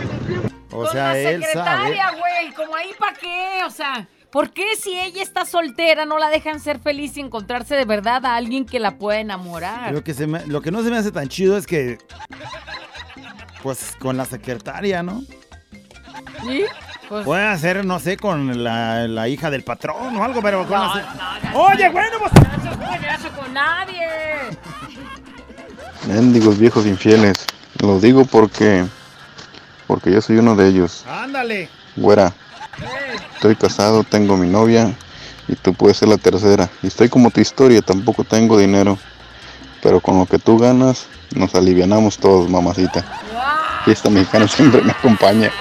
[0.79, 1.87] O sea, él sabe.
[1.87, 4.07] Secretaria, güey, como ahí para qué, o sea.
[4.31, 8.25] ¿Por qué si ella está soltera no la dejan ser feliz y encontrarse de verdad
[8.25, 9.93] a alguien que la pueda enamorar?
[9.93, 11.97] Lo que, se me- lo que no se me hace tan chido es que.
[13.63, 15.23] Pues con la secretaria, ¿no?
[16.45, 16.65] ¿Sí?
[17.09, 20.77] Pues, Puede ser, no sé, con la, la hija del patrón o algo, pero con
[20.77, 22.31] no, la no, no, Oye, no, bueno, pues.
[22.33, 24.05] No con nadie.
[26.07, 27.45] Mendigos viejos infieles.
[27.81, 28.85] Lo digo porque.
[29.87, 31.05] Porque yo soy uno de ellos.
[31.09, 31.69] Ándale.
[31.95, 32.33] Güera.
[33.33, 34.93] Estoy casado, tengo mi novia.
[35.47, 36.69] Y tú puedes ser la tercera.
[36.83, 38.97] Y estoy como tu historia, tampoco tengo dinero.
[39.81, 43.05] Pero con lo que tú ganas, nos alivianamos todos, mamacita.
[43.85, 45.51] Fiesta mexicana siempre me acompaña.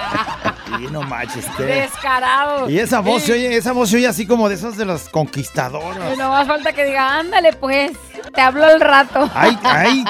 [0.80, 1.62] Y no manches, ¿qué?
[1.62, 2.68] Descarado.
[2.68, 5.08] Y esa voz se oye, esa voz se oye así como de esas de las
[5.08, 6.14] conquistadoras.
[6.14, 7.92] Y no más falta que diga, ándale pues,
[8.34, 9.30] te hablo al rato.
[9.34, 10.04] Hay, hay,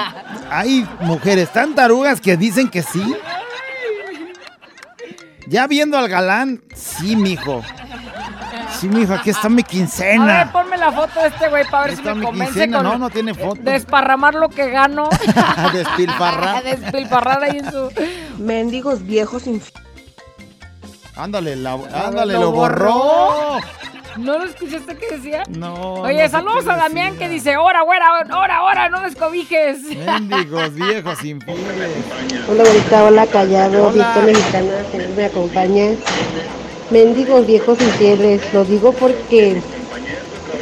[0.49, 3.15] hay mujeres tan tarugas que dicen que sí.
[5.49, 7.61] Ya viendo al galán, sí, mijo.
[8.79, 10.51] Sí, mijo, aquí está mi A ver, quincena.
[10.51, 12.77] ponme la foto de este güey para ver Aquí si está me mi convence quincena.
[12.77, 13.61] con No, no tiene foto.
[13.61, 15.09] desparramar lo que gano.
[15.73, 16.63] Despilfarrar.
[16.79, 17.89] Despilfarrar ahí en su...
[18.37, 19.73] Mendigos viejos infieles.
[21.15, 23.57] Ándale, la- ándale, ver, lo borró.
[24.19, 25.43] ¿No lo escuchaste que decía?
[25.49, 26.01] No.
[26.01, 28.05] Oye, no saludos a Damián que dice, ora, güera,
[28.35, 29.83] ora, ora, no descobijes.
[29.83, 31.91] Mendigos viejos infieles.
[32.49, 35.91] Hola, bonita, hola, callado, fiesta mexicana, que me acompaña.
[36.89, 39.61] Mendigos viejos infieles, lo digo porque,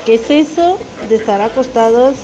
[0.06, 2.18] ¿qué es eso de estar acostados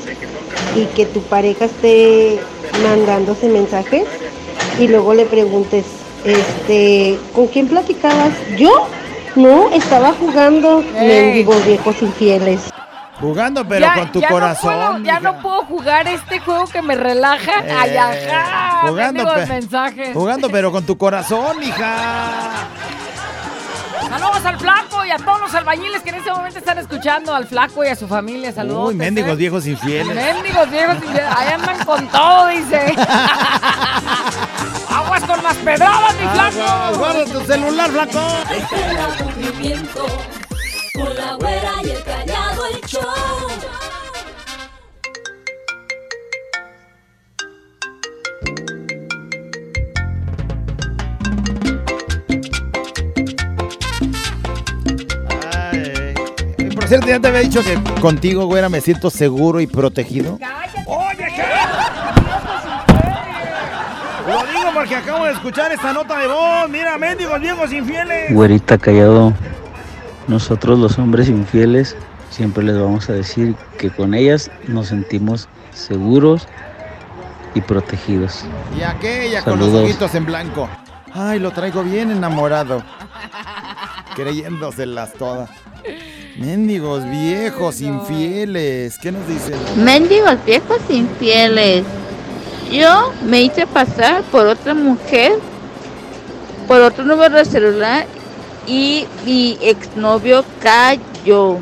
[0.76, 2.40] y que tu pareja esté
[2.84, 4.06] mandándose mensajes
[4.80, 5.86] y luego le preguntes,
[6.26, 8.34] este, ¿con quién platicabas?
[8.58, 8.88] ¿Yo?
[9.36, 10.84] No, estaba jugando.
[10.94, 12.62] Mendigos viejos infieles.
[13.20, 14.74] Jugando, pero Ya- con tu ya no corazón.
[14.74, 17.52] puedo- ya no puedo jugar este juego que me relaja.
[17.80, 18.14] Ay, ajá.
[18.16, 20.14] Eh, jugando, mendigos pe- mensajes.
[20.14, 21.94] Jugando, pero con tu corazón, hija.
[24.10, 27.34] Saludos al flaco y a todos los albañiles que en este momento están escuchando.
[27.34, 28.52] Al flaco y a su familia.
[28.52, 28.90] Saludos.
[28.90, 30.14] Uy, mendigos viejos infieles.
[30.16, 31.24] Mendigos viejos, infieles.
[31.38, 32.96] ahí andan con todo, dice.
[35.52, 36.98] Las pedradas, mi flaco.
[36.98, 38.22] Guarda tu celular, flaco.
[40.94, 43.02] Con la güera y el callado el show.
[56.76, 60.40] Por cierto, ya te había dicho que contigo, güera, me siento seguro y protegido
[61.36, 61.44] ¿qué?
[64.28, 66.70] Lo digo porque acabo de escuchar esta nota de voz.
[66.70, 68.34] Mira, mendigos viejos infieles.
[68.34, 69.34] Güerita callado,
[70.28, 71.96] nosotros los hombres infieles
[72.30, 76.48] siempre les vamos a decir que con ellas nos sentimos seguros
[77.54, 78.46] y protegidos.
[78.78, 80.70] Y aquella con los ojitos en blanco.
[81.14, 82.84] Ay, lo traigo bien enamorado.
[84.16, 85.50] Creyéndoselas todas.
[86.38, 88.98] Mendigos viejos, infieles.
[89.00, 89.58] ¿Qué nos dicen?
[89.84, 91.84] Mendigos viejos infieles.
[92.72, 95.34] Yo me hice pasar por otra mujer,
[96.68, 98.06] por otro número de celular
[98.66, 101.58] y mi exnovio cayó.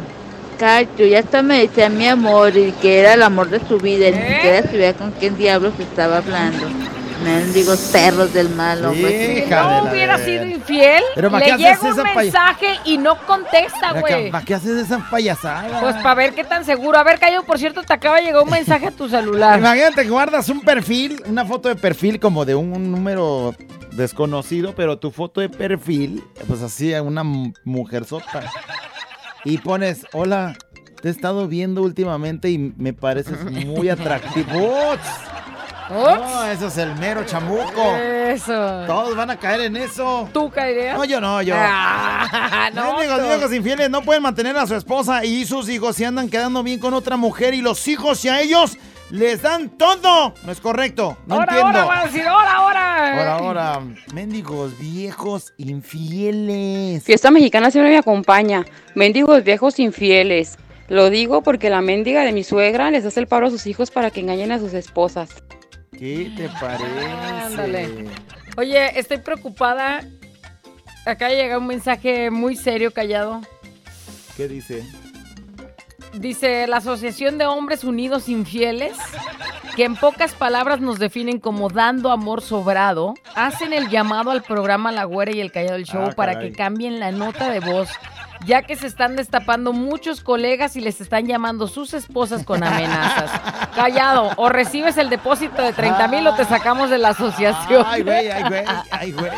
[0.59, 4.09] Cayó, ya hasta me decía mi amor y que era el amor de su vida.
[4.09, 6.67] y Ni siquiera sabía con quién diablos estaba hablando.
[7.23, 9.43] Mendigos perros del mal, hombre.
[9.45, 13.93] Si no hubiera sido infiel, Pero ¿para le llega un paya- mensaje y no contesta,
[13.99, 14.31] güey.
[14.31, 15.79] ¿Para qué haces esa payasada?
[15.81, 16.97] Pues para ver qué tan seguro.
[16.97, 19.59] A ver, Cayo, por cierto, te acaba de llegar un mensaje a tu celular.
[19.59, 23.53] Imagínate que guardas un perfil, una foto de perfil como de un número
[23.91, 28.43] desconocido, pero tu foto de perfil, pues así, una mu- mujer sota.
[29.43, 30.55] Y pones, hola,
[31.01, 34.73] te he estado viendo últimamente y me pareces muy atractivo.
[35.89, 36.19] ¡Ups!
[36.19, 37.95] No, eso es el mero chamuco.
[37.95, 38.85] Eso.
[38.85, 40.29] Todos van a caer en eso.
[40.31, 40.97] ¿Tú caerías?
[40.97, 41.55] No, yo no, yo.
[41.57, 46.29] Ah, no, viejos infieles no pueden mantener a su esposa y sus hijos se andan
[46.29, 48.77] quedando bien con otra mujer y los hijos y a ellos
[49.09, 50.33] les dan todo.
[50.43, 51.17] No es correcto.
[51.25, 51.79] No ahora, entiendo.
[51.79, 53.19] ahora, van a decir, ahora, ahora.
[53.19, 53.81] Ahora, ahora,
[54.13, 57.03] mendigos viejos infieles.
[57.03, 58.65] Fiesta mexicana siempre me acompaña.
[58.95, 60.57] Mendigos viejos infieles.
[60.87, 63.91] Lo digo porque la mendiga de mi suegra les hace el paro a sus hijos
[63.91, 65.29] para que engañen a sus esposas.
[65.99, 67.07] ¿Qué te parece?
[67.43, 68.05] Ándale.
[68.57, 70.01] Oye, estoy preocupada.
[71.05, 73.41] acá llega un mensaje muy serio, callado.
[74.37, 74.85] ¿Qué dice?
[76.13, 78.97] Dice la Asociación de Hombres Unidos Infieles,
[79.75, 84.91] que en pocas palabras nos definen como dando amor sobrado, hacen el llamado al programa
[84.91, 87.89] La Güera y el Callado del Show Ah, para que cambien la nota de voz,
[88.45, 93.31] ya que se están destapando muchos colegas y les están llamando sus esposas con amenazas.
[93.75, 97.85] Callado, o recibes el depósito de 30 mil o te sacamos de la asociación.
[97.87, 99.31] Ay, güey, ay, güey, ay, güey.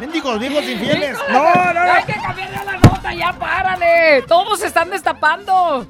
[0.00, 1.16] Mendigos viejos infieles.
[1.30, 4.22] ¡No, No, no, Hay que cambiarle la nota, ya párale.
[4.28, 5.86] Todos se están destapando.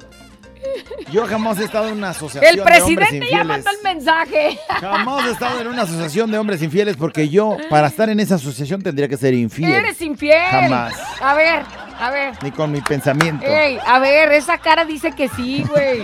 [1.11, 3.45] Yo jamás he estado en una asociación El de hombres presidente ya infieles.
[3.47, 4.59] mandó el mensaje.
[4.67, 8.35] Jamás he estado en una asociación de hombres infieles porque yo, para estar en esa
[8.35, 9.71] asociación, tendría que ser infiel.
[9.71, 10.41] Eres infiel.
[10.49, 10.93] Jamás.
[11.21, 11.63] A ver,
[11.99, 12.33] a ver.
[12.41, 13.45] Ni con mi pensamiento.
[13.45, 16.03] Ey, a ver, esa cara dice que sí, güey.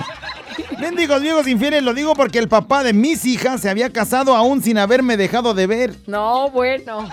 [0.79, 4.61] Mendigos viejos infieles, lo digo porque el papá de mis hijas se había casado aún
[4.61, 5.95] sin haberme dejado de ver.
[6.07, 7.09] No, bueno.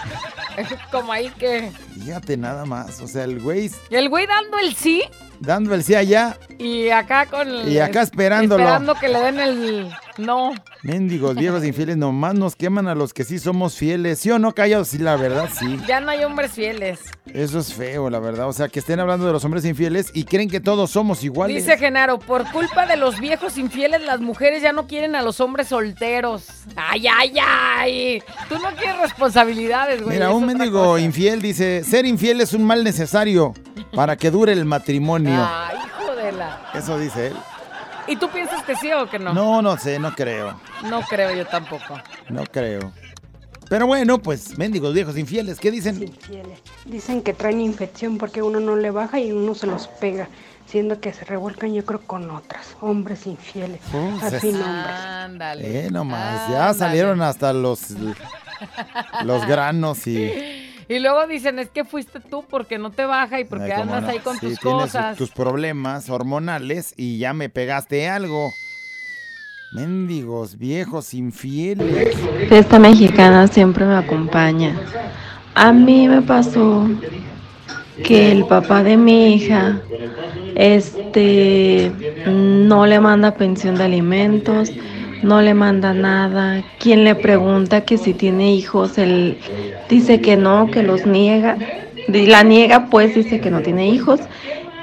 [0.93, 1.71] Como ahí que.
[1.95, 3.01] Fíjate nada más.
[3.01, 5.03] O sea, el güey El güey dando el sí
[5.41, 6.37] dando el sí allá.
[6.59, 7.49] y acá con.
[7.49, 8.63] el- Y acá esperándolo.
[8.63, 9.93] Esperando que le den el.
[10.21, 10.53] No.
[10.83, 14.19] Mendigos viejos infieles, nomás nos queman a los que sí somos fieles.
[14.19, 14.89] ¿Sí o no, callados?
[14.89, 15.79] Sí, la verdad, sí.
[15.87, 17.01] Ya no hay hombres fieles.
[17.27, 18.49] Eso es feo, la verdad.
[18.49, 21.65] O sea, que estén hablando de los hombres infieles y creen que todos somos iguales.
[21.65, 25.41] Dice Genaro, por culpa de los viejos infieles, las mujeres ya no quieren a los
[25.41, 26.47] hombres solteros.
[26.77, 28.23] Ay, ay, ay.
[28.49, 30.17] Tú no quieres responsabilidades, güey.
[30.17, 33.55] Mira, un mendigo infiel dice, ser infiel es un mal necesario
[33.95, 35.47] para que dure el matrimonio.
[35.47, 36.71] Ay, hijo de la.
[36.75, 37.37] Eso dice él.
[38.11, 39.33] ¿Y tú piensas que sí o que no?
[39.33, 40.61] No, no sé, no creo.
[40.89, 41.99] No creo yo tampoco.
[42.29, 42.93] No creo.
[43.69, 46.03] Pero bueno, pues, mendigos viejos infieles, ¿qué dicen?
[46.03, 46.59] infieles.
[46.85, 50.29] Dicen que traen infección porque uno no le baja y uno se los pega,
[50.67, 54.97] siendo que se revuelcan yo creo con otras, hombres infieles, Pues, al es- fin hombres.
[54.97, 55.87] Ándale.
[55.87, 57.91] Eh, nomás, ya salieron hasta los,
[59.25, 60.67] los granos y...
[60.91, 64.03] Y luego dicen, es que fuiste tú porque no te baja y porque Ay, andas
[64.03, 64.09] no.
[64.09, 65.17] ahí con Sí, tus tienes cosas.
[65.17, 68.53] tus problemas hormonales y ya me pegaste algo.
[69.73, 72.17] Mendigos viejos infieles.
[72.51, 74.77] Esta mexicana siempre me acompaña.
[75.55, 76.89] A mí me pasó
[78.03, 79.81] que el papá de mi hija
[80.57, 81.93] este
[82.27, 84.73] no le manda pensión de alimentos,
[85.23, 86.63] no le manda nada.
[86.79, 89.39] Quien le pregunta que si tiene hijos, él
[89.89, 91.57] dice que no, que los niega.
[92.09, 94.21] La niega, pues dice que no tiene hijos.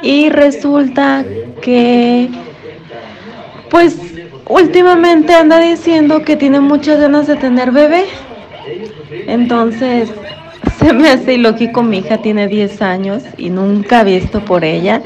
[0.01, 1.25] Y resulta
[1.61, 2.29] que
[3.69, 3.97] pues
[4.47, 8.05] últimamente anda diciendo que tiene muchas ganas de tener bebé.
[9.27, 10.09] Entonces,
[10.79, 15.01] se me hace ilógico, mi hija tiene 10 años y nunca ha visto por ella,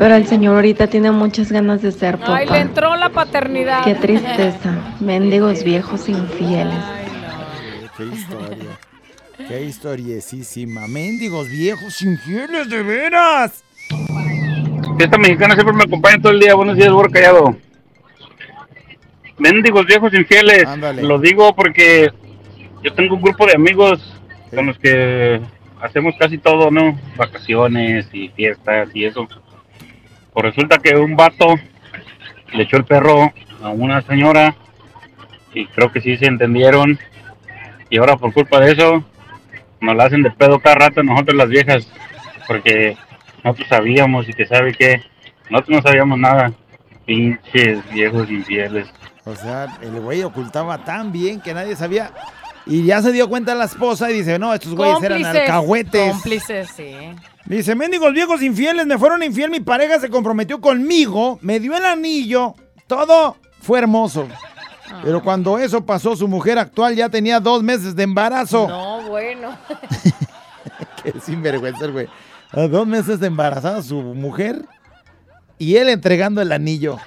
[0.00, 2.60] pero el señor ahorita tiene muchas ganas de ser Ay, le papá.
[2.60, 3.84] entró la paternidad.
[3.84, 6.82] Qué tristeza, mendigos viejos infieles.
[7.98, 8.78] Qué historia.
[9.46, 10.88] Qué historiesísima.
[10.88, 13.62] Mendigos viejos infieles, de veras.
[14.98, 16.54] Esta mexicana siempre me acompaña todo el día.
[16.54, 17.56] Buenos días, Borja Callado.
[19.36, 20.64] Mendigos viejos infieles.
[21.02, 22.10] Lo digo porque
[22.82, 24.00] yo tengo un grupo de amigos
[24.48, 25.42] con los que
[25.82, 26.98] hacemos casi todo, ¿no?
[27.18, 29.28] Vacaciones y fiestas y eso.
[30.32, 31.56] Pues resulta que un vato
[32.52, 34.54] le echó el perro a una señora
[35.52, 36.98] y creo que sí se entendieron.
[37.88, 39.04] Y ahora por culpa de eso
[39.80, 41.88] nos la hacen de pedo cada rato nosotros las viejas.
[42.46, 42.96] Porque
[43.42, 45.02] nosotros sabíamos y que sabe que
[45.48, 46.52] nosotros no sabíamos nada.
[47.06, 48.88] Pinches viejos infieles.
[49.24, 52.12] O sea, el güey ocultaba tan bien que nadie sabía.
[52.66, 56.12] Y ya se dio cuenta la esposa y dice, no, estos güeyes eran Cómplices, alcahuetes.
[56.12, 56.94] Cómplices, sí.
[57.50, 61.84] Dice, mendigos viejos infieles, me fueron infiel, mi pareja se comprometió conmigo, me dio el
[61.84, 62.54] anillo,
[62.86, 64.28] todo fue hermoso.
[64.88, 65.00] Ah.
[65.02, 68.68] Pero cuando eso pasó, su mujer actual ya tenía dos meses de embarazo.
[68.68, 69.58] No, bueno.
[71.02, 72.06] Qué sinvergüenza güey.
[72.52, 74.64] A dos meses de embarazada su mujer
[75.58, 76.98] y él entregando el anillo.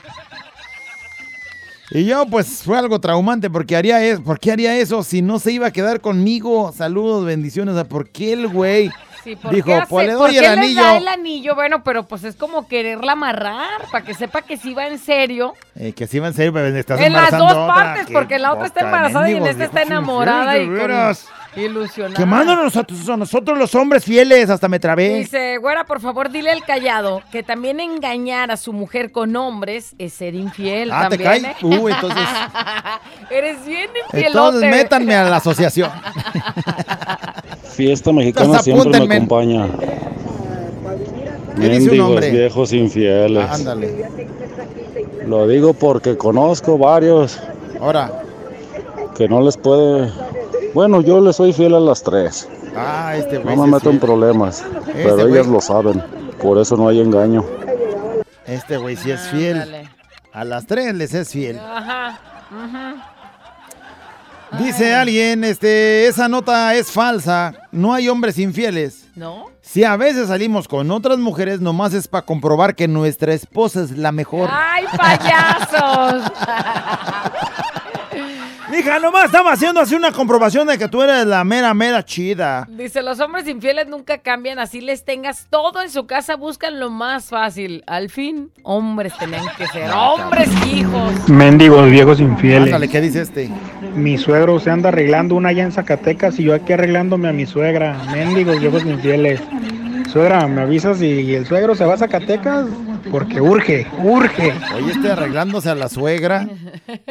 [1.92, 5.40] Y yo, pues, fue algo traumante porque haría eso, ¿por qué haría eso si no
[5.40, 6.74] se iba a quedar conmigo?
[6.76, 7.82] Saludos, bendiciones.
[7.86, 8.92] ¿Por qué el güey
[9.24, 10.82] Sí, ¿por dijo, qué hace- pues le por doy qué el anillo?
[10.84, 11.56] da el anillo?
[11.56, 15.54] Bueno, pero pues es como quererla amarrar para que sepa que sí va en serio.
[15.76, 17.68] Eh, que sí va en serio, pero estás en las dos otra.
[17.68, 20.64] partes, porque la otra está embarazada y en esta está enamorada y
[21.56, 22.16] ilusionada.
[22.16, 25.20] Quemándonos a, tus- a nosotros los hombres fieles, hasta me trabé.
[25.20, 29.96] Dice, güera, por favor, dile al callado que también engañar a su mujer con hombres
[30.00, 30.92] es ser infiel.
[30.92, 31.52] Ah, ¿te también, cae?
[31.52, 31.56] ¿eh?
[31.80, 32.24] Uh, entonces-
[33.30, 34.28] Eres bien infielote.
[34.28, 35.92] Entonces métanme a la asociación.
[37.74, 39.16] Fiesta mexicana siempre me apúntenme.
[39.16, 39.68] acompaña.
[41.56, 42.32] ¿Qué dice un Mendigos hombre?
[42.32, 43.50] viejos infieles.
[43.50, 44.06] Ándale.
[45.28, 47.40] Lo digo porque conozco varios
[47.80, 48.12] Ahora.
[49.16, 50.12] que no les puede
[50.74, 52.48] Bueno, yo le soy fiel a las tres.
[52.76, 53.56] Ah, este güey.
[53.56, 54.00] No sí me es meto en fiel.
[54.00, 55.32] problemas, Este pero güey.
[55.34, 56.04] ellas lo saben.
[56.42, 57.46] Por eso no hay engaño.
[58.48, 59.62] Este güey sí es fiel.
[59.62, 59.90] Ándale.
[60.34, 61.60] A las tres les es fiel.
[61.60, 62.20] Ajá.
[62.52, 63.10] ajá.
[64.60, 67.54] Dice alguien, este, esa nota es falsa.
[67.72, 69.06] No hay hombres infieles.
[69.16, 69.48] ¿No?
[69.62, 73.92] Si a veces salimos con otras mujeres, nomás es para comprobar que nuestra esposa es
[73.98, 74.50] la mejor.
[74.52, 76.32] ¡Ay, payasos!
[78.84, 82.68] Mija, nomás estamos haciendo así una comprobación de que tú eres la mera, mera chida.
[82.70, 86.90] Dice, los hombres infieles nunca cambian, así les tengas todo en su casa, buscan lo
[86.90, 87.86] más fácil.
[87.88, 91.30] Al fin, hombres tenían que ser, hombres hijos.
[91.30, 92.76] Mendigos viejos infieles.
[92.90, 93.50] ¿qué dice este?
[93.96, 97.46] Mi suegro se anda arreglando una allá en Zacatecas y yo aquí arreglándome a mi
[97.46, 97.98] suegra.
[98.12, 99.40] Mendigos viejos infieles.
[100.12, 102.66] Suegra, ¿me avisas si el suegro se va a Zacatecas?
[103.10, 104.54] Porque urge, urge.
[104.76, 106.50] Oye, este arreglándose a la suegra.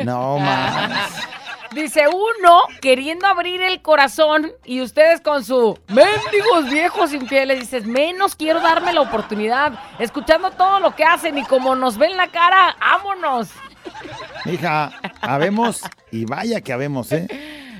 [0.04, 1.32] No, más.
[1.74, 7.60] Dice uno queriendo abrir el corazón y ustedes con su mendigos viejos infieles.
[7.60, 9.72] Dices, menos quiero darme la oportunidad.
[9.98, 13.48] Escuchando todo lo que hacen y como nos ven la cara, vámonos.
[14.44, 17.26] Mija, habemos, y vaya que habemos, ¿eh?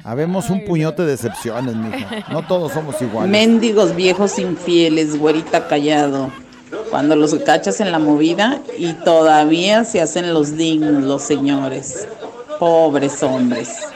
[0.05, 2.25] Habemos un puñote de decepciones, mija.
[2.29, 3.31] No todos somos iguales.
[3.31, 6.31] Mendigos viejos infieles, güerita callado.
[6.91, 12.09] Cuando los cachas en la movida y todavía se hacen los dignos los señores.
[12.63, 13.89] Pobres hombres.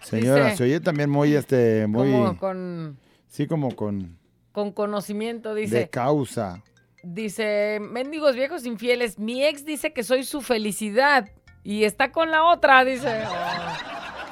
[0.00, 2.10] Señora, Dice- se oye también muy, este, muy...
[2.10, 2.98] Como con,
[3.28, 4.18] Sí, como con...
[4.50, 5.88] con conocimiento, De dice.
[5.88, 6.60] causa.
[7.04, 11.28] Dice, mendigos viejos infieles, mi ex dice que soy su felicidad
[11.62, 13.22] y está con la otra, dice.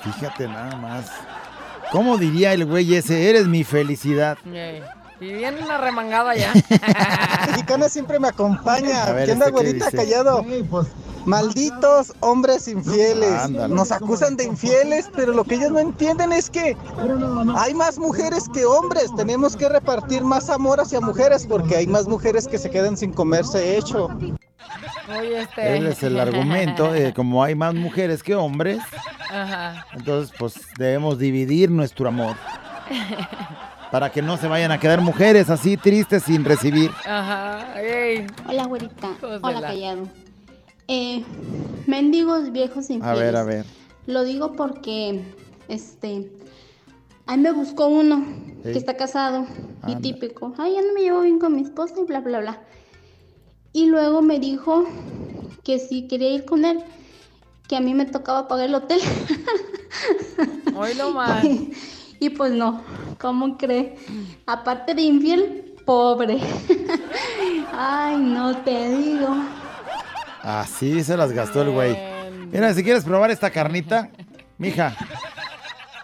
[0.02, 1.12] Fíjate nada más.
[1.92, 3.30] ¿Cómo diría el güey ese?
[3.30, 4.38] Eres mi felicidad.
[4.52, 4.82] yay.
[5.20, 6.52] Y viene una remangada ya.
[7.48, 9.12] Mexicana siempre me acompaña.
[9.12, 10.44] Ver, ¿Qué onda, ¿este callado?
[11.24, 13.32] Malditos hombres infieles.
[13.32, 13.74] Ándale.
[13.74, 16.76] Nos acusan de infieles, pero lo que ellos no entienden es que
[17.56, 19.10] hay más mujeres que hombres.
[19.16, 23.12] Tenemos que repartir más amor hacia mujeres porque hay más mujeres que se quedan sin
[23.12, 24.08] comerse hecho.
[25.18, 25.78] Oye, este.
[25.78, 26.94] Ese es el argumento.
[26.94, 28.80] eh, como hay más mujeres que hombres,
[29.30, 29.84] Ajá.
[29.94, 32.36] entonces pues debemos dividir nuestro amor.
[33.90, 36.90] Para que no se vayan a quedar mujeres así tristes sin recibir.
[37.06, 37.80] Ajá.
[37.80, 38.26] ey.
[38.48, 39.08] Hola, güerita.
[39.42, 40.08] Hola, la- callado.
[40.88, 41.24] Eh,
[41.86, 43.20] mendigos viejos A infieles.
[43.20, 43.64] ver, a ver.
[44.06, 45.22] Lo digo porque,
[45.68, 46.30] este,
[47.26, 48.24] ahí me buscó uno
[48.62, 49.46] que está casado
[49.86, 50.52] y típico.
[50.58, 52.60] Ay, ya no me llevo bien con mi esposa y bla, bla, bla.
[53.72, 54.84] Y luego me dijo
[55.64, 56.80] que si quería ir con él,
[57.68, 59.00] que a mí me tocaba pagar el hotel.
[60.76, 61.44] Hoy lo más.
[62.20, 62.82] y pues no,
[63.20, 63.96] ¿cómo cree?
[64.46, 66.38] Aparte de infiel, pobre.
[67.72, 69.36] Ay, no te digo.
[70.42, 71.96] Así se las gastó el güey.
[72.50, 74.10] Mira, si quieres probar esta carnita,
[74.58, 74.94] mija.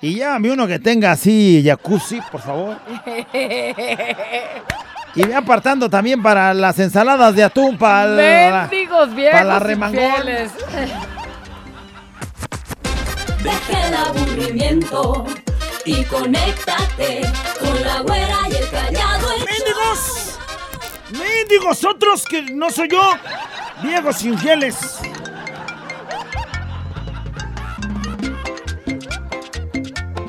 [0.01, 2.77] Y llámame uno que tenga así jacuzzi, por favor.
[5.15, 8.71] Y ve apartando también para las ensaladas de atún, para la,
[9.31, 10.01] para la remangón.
[13.69, 15.27] el aburrimiento
[15.85, 17.23] y conéctate
[17.59, 19.33] con la güera y el callado.
[19.33, 20.39] el ¡Mendigos!
[21.11, 23.13] ¡Mendigos otros que no soy yo!
[23.83, 24.77] ¡Viejos infieles!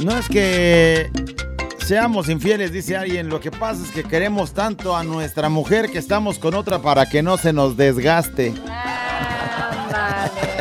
[0.04, 1.10] No es que
[1.86, 3.30] seamos infieles, dice alguien.
[3.30, 7.08] Lo que pasa es que queremos tanto a nuestra mujer que estamos con otra para
[7.08, 8.54] que no se nos desgaste.
[9.91, 10.53] Buen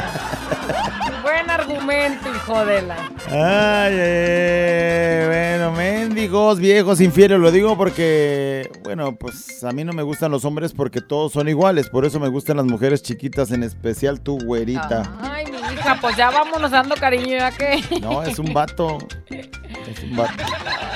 [1.83, 2.97] argumento, hijo de la.
[3.27, 10.03] Ay, eh, bueno, mendigos, viejos, infieles, lo digo porque, bueno, pues a mí no me
[10.03, 13.63] gustan los hombres porque todos son iguales, por eso me gustan las mujeres chiquitas, en
[13.63, 15.13] especial tu güerita.
[15.21, 17.83] Ay, mi hija, pues ya vámonos dando cariño, ¿ya qué?
[18.01, 18.99] No, es un vato.
[19.29, 20.45] Es un vato.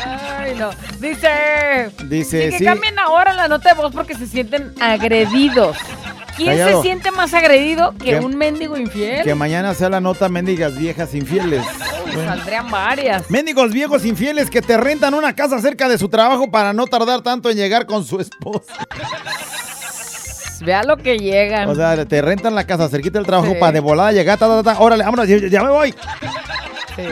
[0.05, 0.71] Ay, no.
[1.01, 1.91] Dice.
[2.05, 2.65] Dice, que sí.
[2.65, 5.77] cambien ahora la nota de voz porque se sienten agredidos.
[6.37, 6.83] ¿Quién Callado.
[6.83, 9.23] se siente más agredido que Que- un mendigo infiel?
[9.25, 11.65] Que mañana sea la nota mendigas viejas infieles.
[12.13, 12.35] Bueno.
[12.37, 13.31] Saldrían varias.
[13.31, 17.23] Mendigos viejos infieles que te rentan una casa cerca de su trabajo para no tardar
[17.23, 18.75] tanto en llegar con su esposa.
[20.61, 21.69] Vea lo que llegan.
[21.69, 23.59] O sea, te rentan la casa cerquita del trabajo Sí.
[23.61, 25.95] para de volada llegar, ta, ta, ta, órale, vámonos, ya, ya me voy.
[26.97, 27.05] Sí.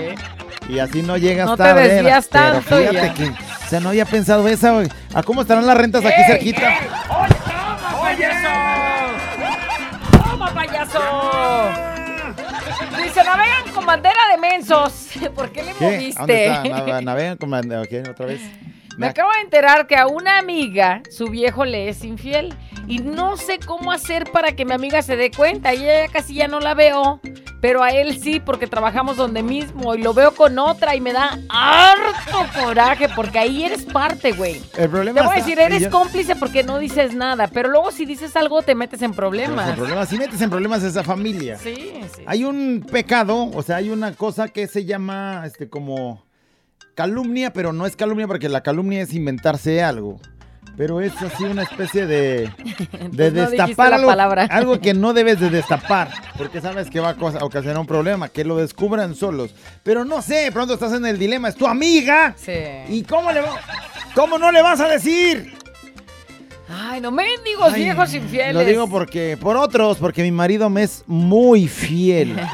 [0.70, 1.88] Y así no llegas No te tarde.
[1.88, 3.14] desvías pero tanto y fíjate ya.
[3.14, 4.88] que, o sea, no había pensado esa, güey.
[5.12, 6.72] ¿A cómo estarán las rentas aquí ¡Ey, cerquita?
[6.72, 6.88] ey!
[8.00, 8.48] ¡Payaso!
[8.48, 9.03] ¡Toma,
[13.02, 15.08] Dice, navegan con bandera de mensos.
[15.34, 15.84] ¿Por qué le ¿Qué?
[15.84, 16.46] ¿Dónde moviste?
[16.46, 17.00] está?
[17.00, 18.40] Navegan con bande- ok, otra vez.
[18.96, 22.54] Me acabo de enterar que a una amiga su viejo le es infiel
[22.86, 25.74] y no sé cómo hacer para que mi amiga se dé cuenta.
[25.74, 27.20] Y ella casi ya no la veo,
[27.64, 31.14] pero a él sí porque trabajamos donde mismo y lo veo con otra y me
[31.14, 34.60] da harto coraje porque ahí eres parte, güey.
[34.76, 37.90] El problema Te voy a decir, eres yo- cómplice porque no dices nada, pero luego
[37.90, 39.70] si dices algo te metes en problemas.
[39.70, 41.56] el problema, si metes en problemas a esa familia.
[41.56, 42.22] Sí, sí.
[42.26, 46.22] Hay un pecado, o sea, hay una cosa que se llama, este, como
[46.94, 50.20] calumnia, pero no es calumnia porque la calumnia es inventarse algo.
[50.76, 52.50] Pero es así una especie de,
[53.10, 54.44] de no dijiste destapar algo, palabra.
[54.50, 58.44] algo que no debes de destapar, porque sabes que va a ocasionar un problema, que
[58.44, 59.54] lo descubran solos.
[59.82, 62.34] Pero no sé, pronto estás en el dilema, es tu amiga.
[62.36, 62.52] Sí.
[62.88, 63.60] ¿Y cómo le va-
[64.14, 65.54] cómo no le vas a decir?
[66.68, 68.54] Ay, no mendigos Ay, viejos infieles.
[68.54, 72.36] Lo digo porque por otros, porque mi marido me es muy fiel.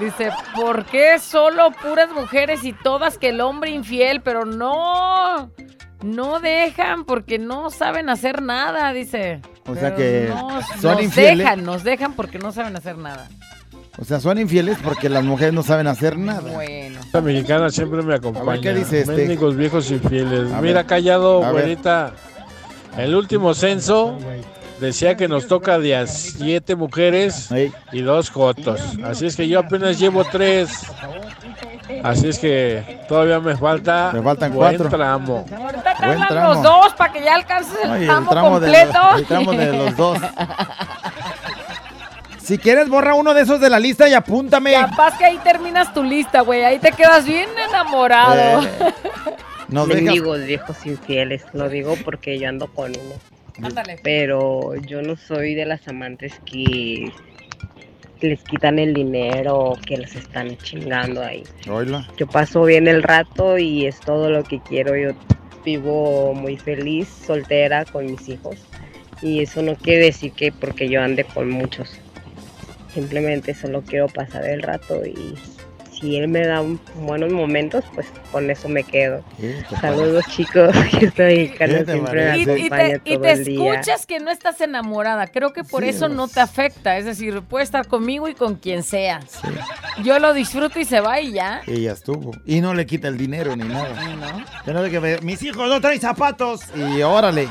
[0.00, 4.20] Dice, ¿por qué solo puras mujeres y todas que el hombre infiel?
[4.20, 5.50] Pero no,
[6.06, 9.40] no dejan porque no saben hacer nada, dice.
[9.66, 11.38] O sea Pero que no, son nos infieles.
[11.38, 13.28] dejan, nos dejan porque no saben hacer nada.
[13.98, 16.52] O sea, son infieles porque las mujeres no saben hacer nada.
[16.52, 17.00] Bueno.
[17.12, 18.60] La mexicana siempre me acompaña.
[18.60, 19.12] ¿qué dice este?
[19.14, 20.52] Médicos viejos infieles.
[20.52, 20.86] A Mira, ver.
[20.86, 22.12] callado, güerita.
[22.98, 24.18] El último censo
[24.80, 27.48] decía que nos toca de a siete mujeres
[27.92, 28.80] y dos jotos.
[29.02, 30.70] Así es que yo apenas llevo tres.
[32.02, 34.88] Así es que todavía me falta Me faltan buen cuatro.
[34.96, 35.44] tramo.
[35.56, 36.54] Ahorita te Buen hablan tramo.
[36.54, 38.98] los dos para que ya alcances el Ay, el tramo, de completo.
[39.10, 40.18] los- el tramo de los dos.
[42.42, 44.72] Si quieres, borra uno de esos de la lista y apúntame.
[44.72, 46.62] Capaz que ahí terminas tu lista, güey.
[46.64, 48.62] Ahí te quedas bien enamorado.
[48.62, 48.68] Eh,
[49.68, 53.66] dejas- Mendigos viejos infieles, lo digo porque yo ando con uno.
[53.66, 53.98] Ándale.
[54.02, 57.10] Pero yo no soy de las amantes que
[58.20, 61.42] les quitan el dinero, que les están chingando ahí.
[62.16, 64.96] Yo paso bien el rato y es todo lo que quiero.
[64.96, 65.12] Yo
[65.64, 68.56] vivo muy feliz, soltera, con mis hijos.
[69.22, 71.98] Y eso no quiere decir que porque yo ande con muchos.
[72.92, 75.34] Simplemente solo quiero pasar el rato y
[76.00, 79.22] si él me da un- buenos momentos, pues con eso me quedo.
[79.80, 83.44] Saludos chicos, que esta mexicana ¿Qué te siempre me Y, y te, y te el
[83.44, 83.72] día.
[83.74, 85.26] escuchas que no estás enamorada.
[85.28, 86.96] Creo que por Sí, eso no te afecta.
[86.98, 89.20] Es decir, puede estar conmigo y con quien sea.
[90.04, 91.62] Yo lo disfruto y se va y ya.
[91.66, 92.32] Y ya estuvo.
[92.44, 94.44] Y no le quita el dinero ni nada.
[94.64, 96.60] Pero de que mis hijos no traen zapatos.
[96.76, 97.48] Y órale.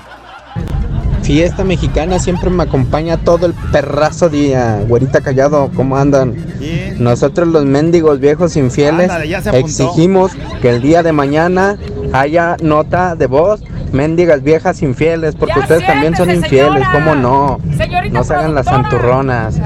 [1.24, 4.80] Fiesta mexicana siempre me acompaña todo el perrazo día.
[4.88, 6.36] Güerita callado, ¿cómo andan?
[6.60, 6.84] Bien.
[7.00, 10.32] Nosotros los mendigos viejos infieles Ándale, exigimos
[10.62, 11.78] que el día de mañana
[12.14, 13.62] haya nota de voz.
[13.91, 16.91] Mendigas viejas infieles, porque Ya ustedes también son siéntese, infieles, señora.
[16.91, 17.60] ¿cómo no?
[17.78, 19.58] Señorita No se hagan las santurronas.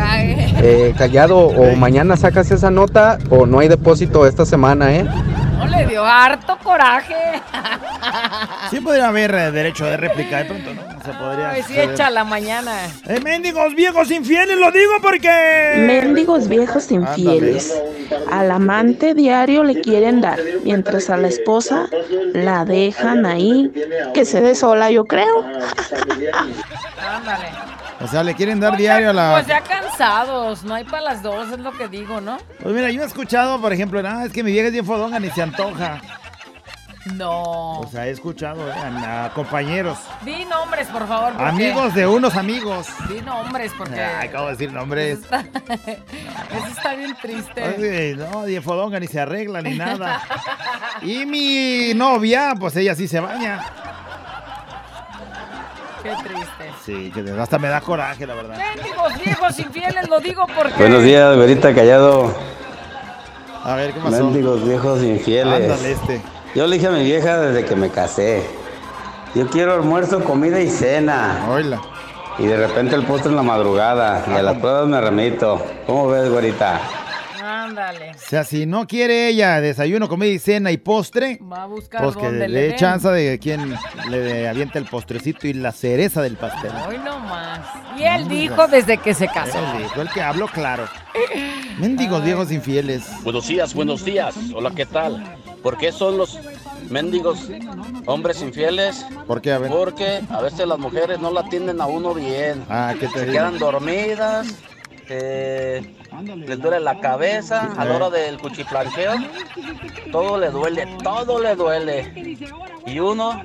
[0.61, 5.05] Eh, callado, o mañana sacas esa nota o no hay depósito esta semana, ¿eh?
[5.59, 7.15] No le dio harto coraje.
[8.69, 10.37] Sí podría haber eh, derecho de réplica.
[10.37, 10.81] De pronto, ¿no?
[11.03, 11.49] Se podría.
[11.49, 12.71] Ay, sí, echa la mañana.
[13.07, 15.73] Eh, mendigos viejos infieles, lo digo porque.
[15.85, 17.77] Mendigos viejos infieles.
[18.31, 21.87] Al amante diario le quieren dar, mientras a la esposa
[22.33, 23.69] la dejan ahí,
[24.13, 25.45] que se dé sola, yo creo.
[27.05, 27.78] Ándale.
[28.01, 29.31] O sea, le quieren dar diario a la.
[29.33, 30.63] Pues ya cansados.
[30.63, 32.37] No hay para las dos, es lo que digo, ¿no?
[32.61, 35.19] Pues mira, yo he escuchado, por ejemplo, nada, es que mi vieja es bien fodonga,
[35.19, 35.99] ni se antoja.
[37.15, 37.79] No.
[37.79, 41.31] O sea, he escuchado eh, a, a compañeros, Di nombres, por favor.
[41.33, 42.87] porque- amigos de unos amigos.
[43.07, 43.99] Di nombres, porque.
[44.01, 45.19] Ay, acabo de decir nombres.
[45.19, 45.39] Eso está,
[46.57, 48.15] eso está bien triste.
[48.17, 50.21] No, ni fodonga, ni se arregla, ni nada.
[51.01, 53.63] Y mi novia, pues ella sí se baña.
[56.01, 56.71] Qué triste.
[56.85, 58.57] Sí, que hasta me da coraje, la verdad.
[58.57, 60.77] Mendigos viejos infieles, lo digo porque.
[60.77, 62.33] Buenos días, güerita callado.
[63.63, 64.23] A ver, ¿qué pasó?
[64.23, 65.71] Mendigos viejos infieles.
[65.71, 66.21] Ándale, este.
[66.55, 68.43] Yo le dije a mi vieja desde que me casé.
[69.35, 71.45] Yo quiero almuerzo, comida y cena.
[71.49, 71.81] Hola.
[72.37, 74.23] Y de repente el postre en la madrugada.
[74.27, 75.61] Y a las pruebas me remito.
[75.85, 76.79] ¿Cómo ves, güerita?
[77.69, 78.11] Ándale.
[78.11, 82.03] O sea, si no quiere ella desayuno, comida y cena y postre, Va a buscar
[82.03, 83.75] pues que le dé chance de quien
[84.09, 86.71] le avienta el postrecito y la cereza del pastel.
[86.87, 87.59] Hoy no más.
[87.97, 89.57] Y él dijo desde que se casó.
[89.59, 90.85] Él dijo, el que habló claro.
[91.79, 93.03] Mendigos viejos infieles.
[93.23, 94.35] Buenos días, buenos días.
[94.55, 95.37] Hola, ¿qué tal?
[95.61, 96.39] ¿Por qué son los
[96.89, 97.49] mendigos
[98.05, 99.05] hombres infieles?
[99.27, 99.51] ¿Por qué?
[99.51, 99.69] A ver.
[99.69, 102.63] Porque a veces las mujeres no la atienden a uno bien.
[102.69, 103.33] Ah, ¿qué te Se digo?
[103.33, 104.47] quedan dormidas,
[105.09, 105.95] eh,
[106.35, 109.13] les duele la cabeza a la hora del cuchiplancheo.
[110.11, 112.37] Todo le duele, todo le duele.
[112.85, 113.41] Y uno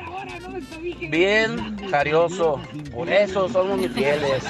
[1.10, 2.60] bien carioso.
[2.94, 4.44] Por eso somos infieles.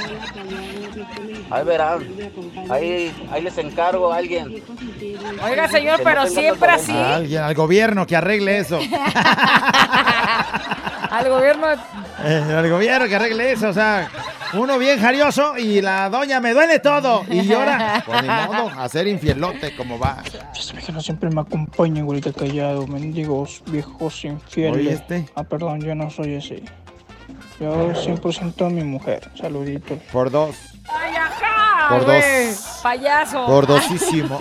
[1.50, 2.06] Ahí verán.
[2.70, 4.62] Ahí, ahí les encargo a alguien.
[5.42, 6.92] Oiga, señor, Que pero siempre así.
[6.92, 8.78] A alguien, al gobierno que arregle eso.
[11.10, 11.66] Al gobierno.
[12.24, 14.08] Eh, al gobierno que arregle eso, o sea,
[14.56, 17.24] Uno bien jarioso y la doña me duele todo.
[17.28, 18.02] Y llora.
[18.06, 20.22] Pues ni modo, a ser infielote como va.
[20.84, 24.76] Que no siempre me acompaña, güerita callado, mendigos viejos infieles.
[24.76, 25.28] Oye, este.
[25.34, 26.62] Ah, perdón, yo no soy ese.
[27.60, 29.30] Yo 100% mi mujer.
[29.34, 29.98] Saluditos.
[30.12, 30.56] Por dos.
[30.88, 31.88] ¡Ay, ajá!
[31.88, 32.24] Por dos.
[32.82, 33.46] Payaso.
[33.46, 34.40] Gordosísimo.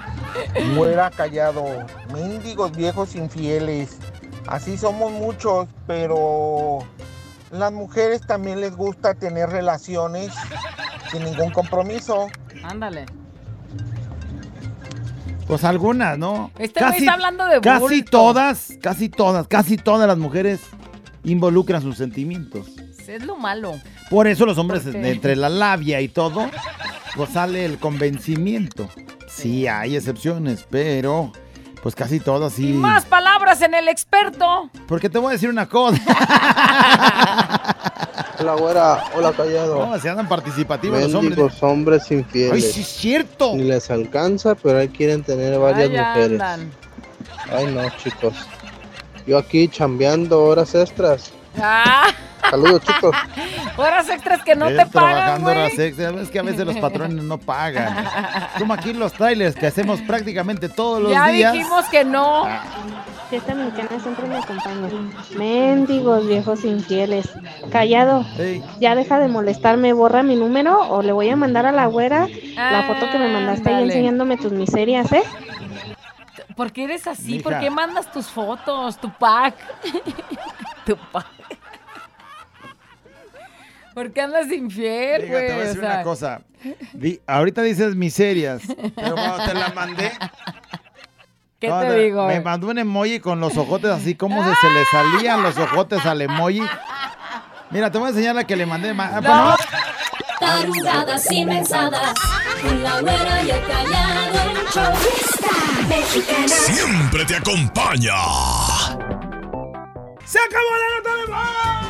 [0.74, 1.64] Muera callado.
[2.12, 3.98] Mendigos viejos infieles.
[4.46, 6.78] Así somos muchos, pero
[7.50, 10.32] las mujeres también les gusta tener relaciones
[11.10, 12.28] sin ningún compromiso.
[12.62, 13.06] Ándale.
[15.46, 16.50] Pues algunas, ¿no?
[16.58, 18.10] Este güey está hablando de Casi bulto.
[18.10, 20.60] todas, casi todas, casi todas las mujeres
[21.24, 22.66] involucran sus sentimientos.
[23.06, 23.80] Es lo malo.
[24.10, 26.50] Por eso los hombres, entre la labia y todo,
[27.16, 28.90] pues sale el convencimiento.
[29.26, 31.32] Sí, hay excepciones, pero
[31.82, 32.72] pues casi todas sí.
[32.72, 34.70] Más palabras en el experto.
[34.86, 36.00] Porque te voy a decir una cosa.
[38.40, 39.04] Hola, güera.
[39.16, 39.86] Hola, callado.
[39.86, 41.36] No, se andan participativos los hombres.
[41.36, 42.52] Mendigos hombres infieles.
[42.52, 43.54] Ay, sí es cierto.
[43.56, 46.40] Ni les alcanza, pero ahí quieren tener varias mujeres.
[46.40, 46.70] andan.
[47.50, 48.34] Ay, no, chicos.
[49.26, 51.32] Yo aquí chambeando horas extras.
[51.62, 52.06] Ah,
[52.50, 53.14] Saludos, chicos.
[53.76, 56.14] horas extras que no Eh, te pagan, trabajando horas extras.
[56.16, 58.06] Es que a veces los patrones no pagan.
[58.58, 61.52] Como aquí los trailers que hacemos prácticamente todos los Ya días.
[61.52, 62.46] dijimos que no.
[63.28, 64.88] Fiesta mexicana siempre me acompaña.
[65.36, 67.28] Mendigos viejos infieles.
[67.70, 68.24] Callado.
[68.80, 69.92] Ya deja de molestarme.
[69.92, 72.26] Borra mi número o le voy a mandar a la güera
[72.56, 73.92] la foto que me mandaste ahí Ándale.
[73.92, 75.24] enseñándome tus miserias, ¿eh?
[76.56, 77.32] ¿Por qué eres así?
[77.32, 77.42] Mija.
[77.44, 79.54] ¿Por qué mandas tus fotos, tu pack?
[80.86, 81.26] tu pack.
[83.98, 85.46] ¿Por qué andas infiel, güey?
[85.48, 86.40] te voy a decir O sea, una cosa.
[86.92, 88.62] Di- ahorita dices miserias,
[88.94, 90.12] pero cuando te la mandé.
[91.58, 92.28] ¿Qué cuando te digo?
[92.28, 96.06] Me mandó un emoji con los ojotes así como se, se le salían los ojotes
[96.06, 96.62] al emoji.
[97.70, 98.94] Mira, te voy a enseñar la que le mandé.
[98.94, 99.56] ma- ah, bueno,
[100.38, 102.14] Tarugadas y mensadas,
[102.62, 105.48] con la güera y el callado, el show Fiesta
[105.88, 106.48] mexicana.
[106.48, 108.14] Siempre te acompaña.
[110.24, 111.87] ¡Se acabó la nota de voz!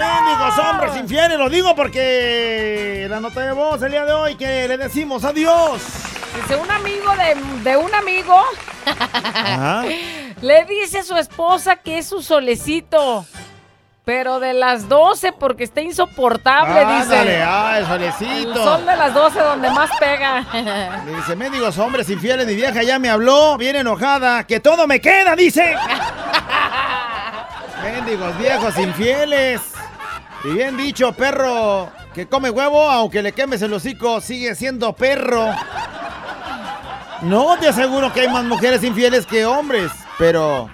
[0.00, 1.38] ¡Mendigos hombres infieles!
[1.38, 5.82] Lo digo porque la nota de voz el día de hoy que le decimos adiós.
[6.42, 7.34] Dice un amigo de,
[7.70, 8.40] de un amigo
[8.86, 9.82] Ajá.
[10.40, 13.26] le dice a su esposa que es su solecito.
[14.02, 17.42] Pero de las 12 porque está insoportable, Ándale, dice.
[17.46, 18.52] ah, el solecito.
[18.52, 20.40] El sol de las 12 donde más pega.
[21.04, 25.00] Le dice, mendigos hombres infieles, mi vieja ya me habló, bien enojada, que todo me
[25.00, 25.76] queda, dice.
[27.84, 29.60] mendigos viejos infieles.
[30.44, 35.46] Y bien dicho, perro, que come huevo, aunque le quemes el hocico, sigue siendo perro.
[37.22, 40.70] No te aseguro que hay más mujeres infieles que hombres, pero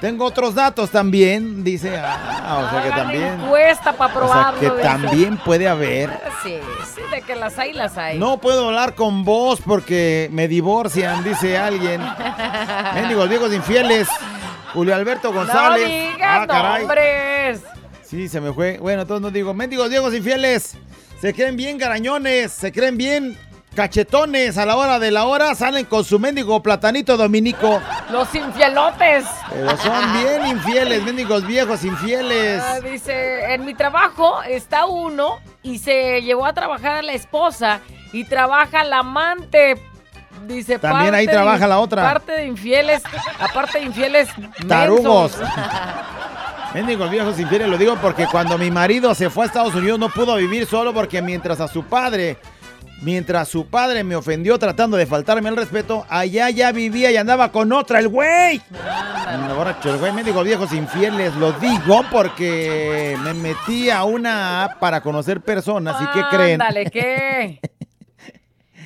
[0.00, 1.96] tengo otros datos también, dice.
[1.96, 3.40] Ah, o sea que también.
[3.40, 4.60] Encuesta para O sea probarlo.
[4.60, 6.10] que también puede haber.
[6.44, 6.58] Sí,
[6.94, 8.18] sí, de que las hay, las hay.
[8.18, 12.00] No puedo hablar con vos porque me divorcian, dice alguien.
[12.94, 14.08] Mendigos viejos infieles.
[14.72, 15.82] Julio Alberto González.
[15.88, 16.78] No digas ah, caray.
[16.80, 17.60] nombres.
[18.12, 18.76] Sí, se me fue.
[18.76, 19.54] Bueno, entonces no digo.
[19.54, 20.74] Mendigos viejos infieles.
[21.22, 22.52] Se creen bien garañones.
[22.52, 23.38] Se creen bien
[23.74, 24.58] cachetones.
[24.58, 27.80] A la hora de la hora salen con su mendigo platanito dominico.
[28.10, 29.24] Los infielotes.
[29.48, 32.62] Pero son bien infieles, mendigos viejos infieles.
[32.62, 37.80] Ah, dice, en mi trabajo está uno y se llevó a trabajar a la esposa
[38.12, 39.80] y trabaja la amante.
[40.46, 42.02] Dice, También ahí de- trabaja la otra.
[42.02, 43.02] Parte de infieles,
[43.40, 44.28] aparte de infieles.
[44.68, 45.32] Tarugos.
[46.74, 50.08] Mendigos viejos infieles, lo digo porque cuando mi marido se fue a Estados Unidos no
[50.08, 52.38] pudo vivir solo porque mientras a su padre,
[53.02, 57.52] mientras su padre me ofendió tratando de faltarme el respeto, allá ya vivía y andaba
[57.52, 58.62] con otra el güey.
[58.72, 64.78] Un borracho, el güey, mendigos viejos infieles, lo digo porque me metí a una app
[64.78, 66.62] para conocer personas y ¿qué creen?
[66.62, 67.60] Ándale, ¿qué?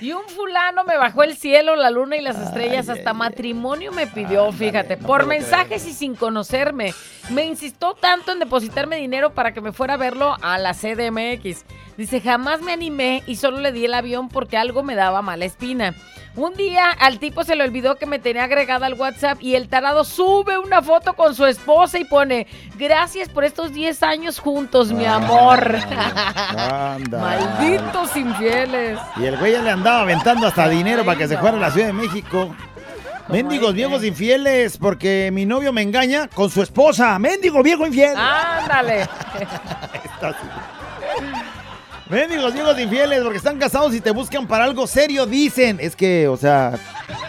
[0.01, 4.06] Y un fulano me bajó el cielo, la luna y las estrellas, hasta matrimonio me
[4.06, 6.93] pidió, fíjate, por mensajes y sin conocerme.
[7.31, 11.64] Me insistió tanto en depositarme dinero para que me fuera a verlo a la CDMX.
[11.97, 15.47] Dice, jamás me animé y solo le di el avión porque algo me daba mala
[15.47, 15.94] espina.
[16.36, 19.70] Un día al tipo se le olvidó que me tenía agregada al WhatsApp y el
[19.70, 22.47] tarado sube una foto con su esposa y pone,
[22.77, 25.77] gracias por estos 10 años juntos, mi amor.
[26.68, 27.18] Anda.
[27.59, 28.98] Malditos infieles.
[29.16, 31.70] Y el güey ya le andaba aventando hasta dinero para que se fuera a la
[31.70, 32.55] Ciudad de México.
[33.28, 37.18] Mendigos viejos infieles, porque mi novio me engaña con su esposa.
[37.18, 38.16] Mendigo viejo infiel.
[38.16, 39.09] Ándale.
[42.09, 45.78] Mendigos viejos infieles, porque están casados y te buscan para algo serio, dicen.
[45.81, 46.74] Es que, o sea,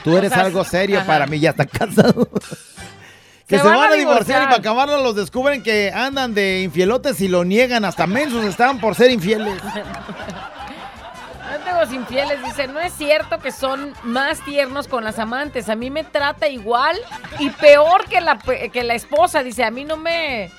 [0.04, 1.08] tú eres O sea, algo serio ajá.
[1.08, 2.28] para mí, ya están casados.
[3.48, 7.22] Que Se van van, a divorciar y para acabarlo los descubren que andan de infielotes
[7.22, 7.86] y lo niegan.
[7.86, 9.54] Hasta mensos estaban por ser infieles.
[11.92, 15.70] Infieles, dice, no es cierto que son más tiernos con las amantes.
[15.70, 16.98] A mí me trata igual
[17.40, 19.44] y peor que la, que la esposa.
[19.44, 20.52] Dice, a mí no me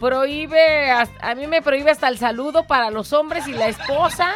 [0.00, 4.34] prohíbe, a mí me prohíbe hasta el saludo para los hombres y la esposa.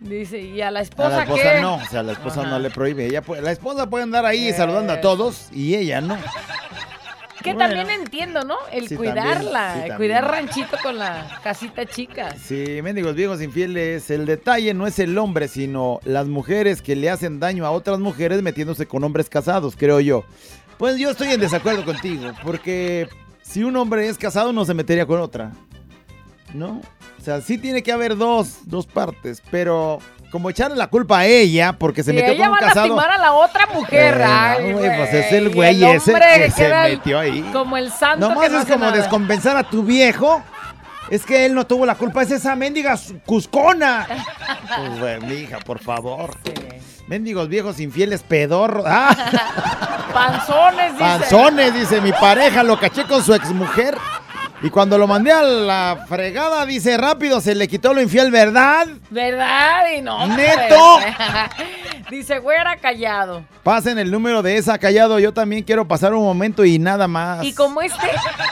[0.00, 1.60] Dice, ¿y a la A esposa, la esposa qué?
[1.60, 2.50] no, o sea, la esposa Ajá.
[2.50, 3.06] no le prohíbe.
[3.06, 6.16] Ella la esposa puede andar ahí saludando a todos y ella no.
[7.44, 7.74] Que Bueno.
[7.74, 8.56] también entiendo, ¿no?
[8.72, 10.46] El Sí, cuidarla, también, sí, cuidar también.
[10.46, 12.34] ranchito con la casita chica.
[12.36, 17.08] Sí, mendigos viejos infieles, el detalle no es el hombre, sino las mujeres que le
[17.10, 20.24] hacen daño a otras mujeres metiéndose con hombres casados, creo yo.
[20.78, 23.08] Pues yo estoy en desacuerdo contigo, porque
[23.42, 25.52] si un hombre es casado no se metería con otra.
[26.54, 26.80] ¿No?
[27.18, 29.98] O sea, sí tiene que haber dos, dos partes, pero
[30.30, 32.74] como echarle la culpa a ella porque se Si metió ella con un va a
[32.74, 34.20] lastimar a la otra mujer.
[34.20, 37.42] Eh, ay, güey, pues es el güey el ese que se metió ahí.
[37.52, 38.96] Como el santo Nomás que no es como nada.
[38.96, 40.42] descompensar a tu viejo.
[41.10, 42.96] Es que él no tuvo la culpa, es esa mendiga
[43.26, 44.06] cuscona.
[44.76, 46.30] Pues, güey, mija, por favor.
[47.08, 48.84] Mendigos viejos infieles pedorros.
[48.86, 49.16] ¡Ah!
[50.14, 51.04] Panzones, dice.
[51.04, 53.96] Panzones, dice mi pareja, lo caché con su exmujer.
[54.62, 58.86] Y cuando lo mandé a la fregada, dice rápido, se le quitó lo infiel, ¿verdad?
[59.08, 59.84] ¿Verdad?
[59.96, 60.26] Y no.
[60.26, 60.98] ¡Neto!
[62.10, 63.42] dice, güera callado.
[63.62, 67.42] Pasen el número de esa callado, yo también quiero pasar un momento y nada más.
[67.44, 68.06] Y como este,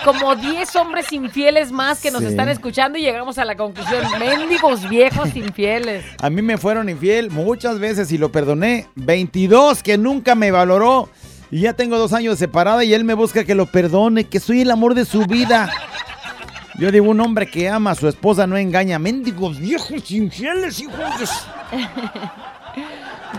[0.05, 2.29] como 10 hombres infieles más que nos Sí.
[2.29, 6.05] están escuchando y llegamos a la conclusión, mendigos viejos infieles.
[6.23, 8.87] A mí me fueron infiel muchas veces y lo perdoné.
[8.95, 11.11] 22 que nunca me valoró.
[11.51, 14.41] Y ya tengo dos años de separada y él me busca que lo perdone, que
[14.41, 15.71] soy el amor de su vida.
[16.79, 18.99] Yo digo, un hombre que ama a su esposa no engaña.
[18.99, 20.97] Mendigos viejos infieles, hijos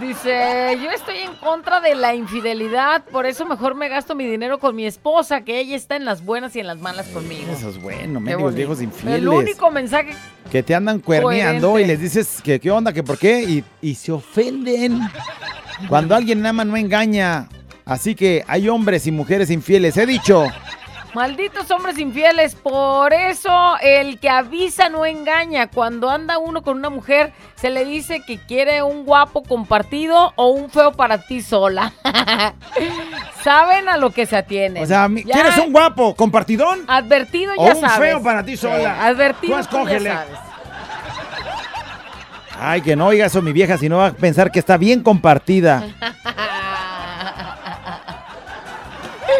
[0.02, 4.60] Dice, yo estoy en contra de la infidelidad, por eso mejor me gasto mi dinero
[4.60, 7.52] con mi esposa, que ella está en las buenas y en las malas conmigo.
[7.52, 9.20] Eso es bueno, mendigos viejos infieles.
[9.20, 10.12] El único mensaje
[10.52, 11.94] Que te andan cuerneando Coherente.
[11.94, 15.02] y les dices que qué onda, que por qué, y, y se ofenden.
[15.88, 17.50] Cuando alguien ama no engaña.
[17.90, 19.98] Así que hay hombres y mujeres infieles.
[19.98, 20.46] He dicho,
[21.16, 23.50] Malditos hombres infieles, por eso
[23.82, 25.68] el que avisa no engaña.
[25.68, 30.50] Cuando anda uno con una mujer, se le dice que quiere un guapo compartido o
[30.50, 31.94] un feo para ti sola.
[33.44, 34.84] Saben a lo que se atienen.
[34.84, 36.82] o sea, Ya ¿quieres un guapo compartidón?
[36.88, 37.98] Advertido o ya un sabes.
[37.98, 38.78] feo para ti sola?
[38.78, 40.38] Sí, advertido Tú ya sabes.
[42.62, 45.02] Ay, que no oiga eso mi vieja, si no va a pensar que está bien
[45.02, 45.88] compartida.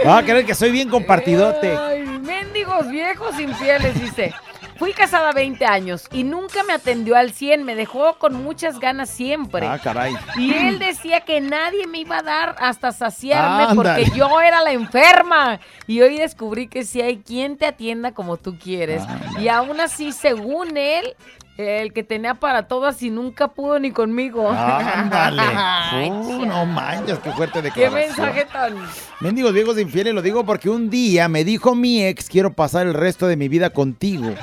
[0.06, 1.76] Va a creer que soy bien compartidote.
[1.76, 4.34] Ay, mendigos viejos infieles, dice.
[4.78, 9.10] Fui casada 20 años y nunca me atendió al 100, me dejó con muchas ganas
[9.10, 9.68] siempre.
[9.68, 10.16] Ah, caray.
[10.38, 14.72] Y él decía que nadie me iba a dar hasta saciarme porque yo era la
[14.72, 15.60] enferma.
[15.86, 19.04] Y hoy descubrí que sí hay quien te atienda como tú quieres.
[19.38, 21.14] Y aún así, según él,
[21.60, 24.50] el que tenía para todas y nunca pudo ni conmigo.
[24.50, 25.42] Ándale.
[26.10, 27.94] Uh, no manches, qué fuerte Qué declaración.
[27.94, 28.76] mensaje tan...
[29.20, 32.94] Mendigos viejos infieles, lo digo porque un día me dijo mi ex, quiero pasar el
[32.94, 34.34] resto de mi vida contigo.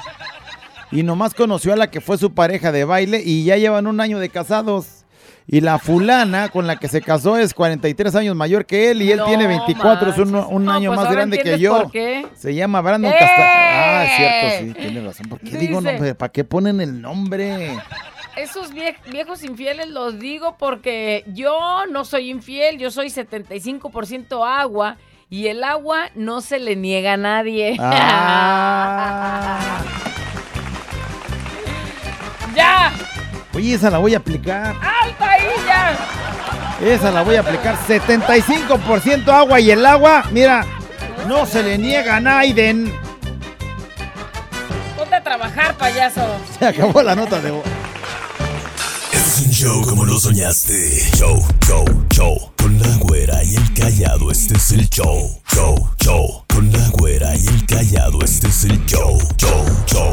[0.90, 4.00] Y nomás conoció a la que fue su pareja de baile y ya llevan un
[4.00, 5.05] año de casados.
[5.48, 9.12] Y la fulana con la que se casó es 43 años mayor que él y
[9.12, 11.88] él No tiene 24, es un, un No, año pues más grande que yo.
[12.34, 13.16] Se llama Brandon ¡Eh!
[13.20, 15.28] Ah, es cierto, sí, tienes razón.
[15.28, 16.14] ¿Por qué digo nombre?
[16.16, 17.78] ¿Para qué ponen el nombre?
[18.36, 24.96] Esos vie- viejos infieles los digo porque yo no soy infiel, yo soy 75% agua
[25.30, 27.76] y el agua no se le niega a nadie.
[27.80, 29.80] Ah.
[32.56, 32.92] ¡Ya!
[33.56, 34.76] Oye, esa la voy a aplicar.
[34.82, 35.96] ¡Alta ya!
[36.86, 37.74] Esa la voy a aplicar.
[37.88, 40.66] 75% agua y el agua, mira,
[41.26, 42.92] no se le niega a Naiden.
[44.94, 46.20] Ponte a trabajar, payaso.
[46.58, 47.64] Se acabó la nota de voz.
[49.10, 51.08] Este es un show como lo soñaste.
[51.16, 52.52] Show, show, show.
[52.58, 55.40] Con la güera y el callado, este es el show.
[55.50, 56.44] Show, show.
[56.48, 59.18] Con la güera y el callado, este es el show.
[59.38, 60.12] Show, show.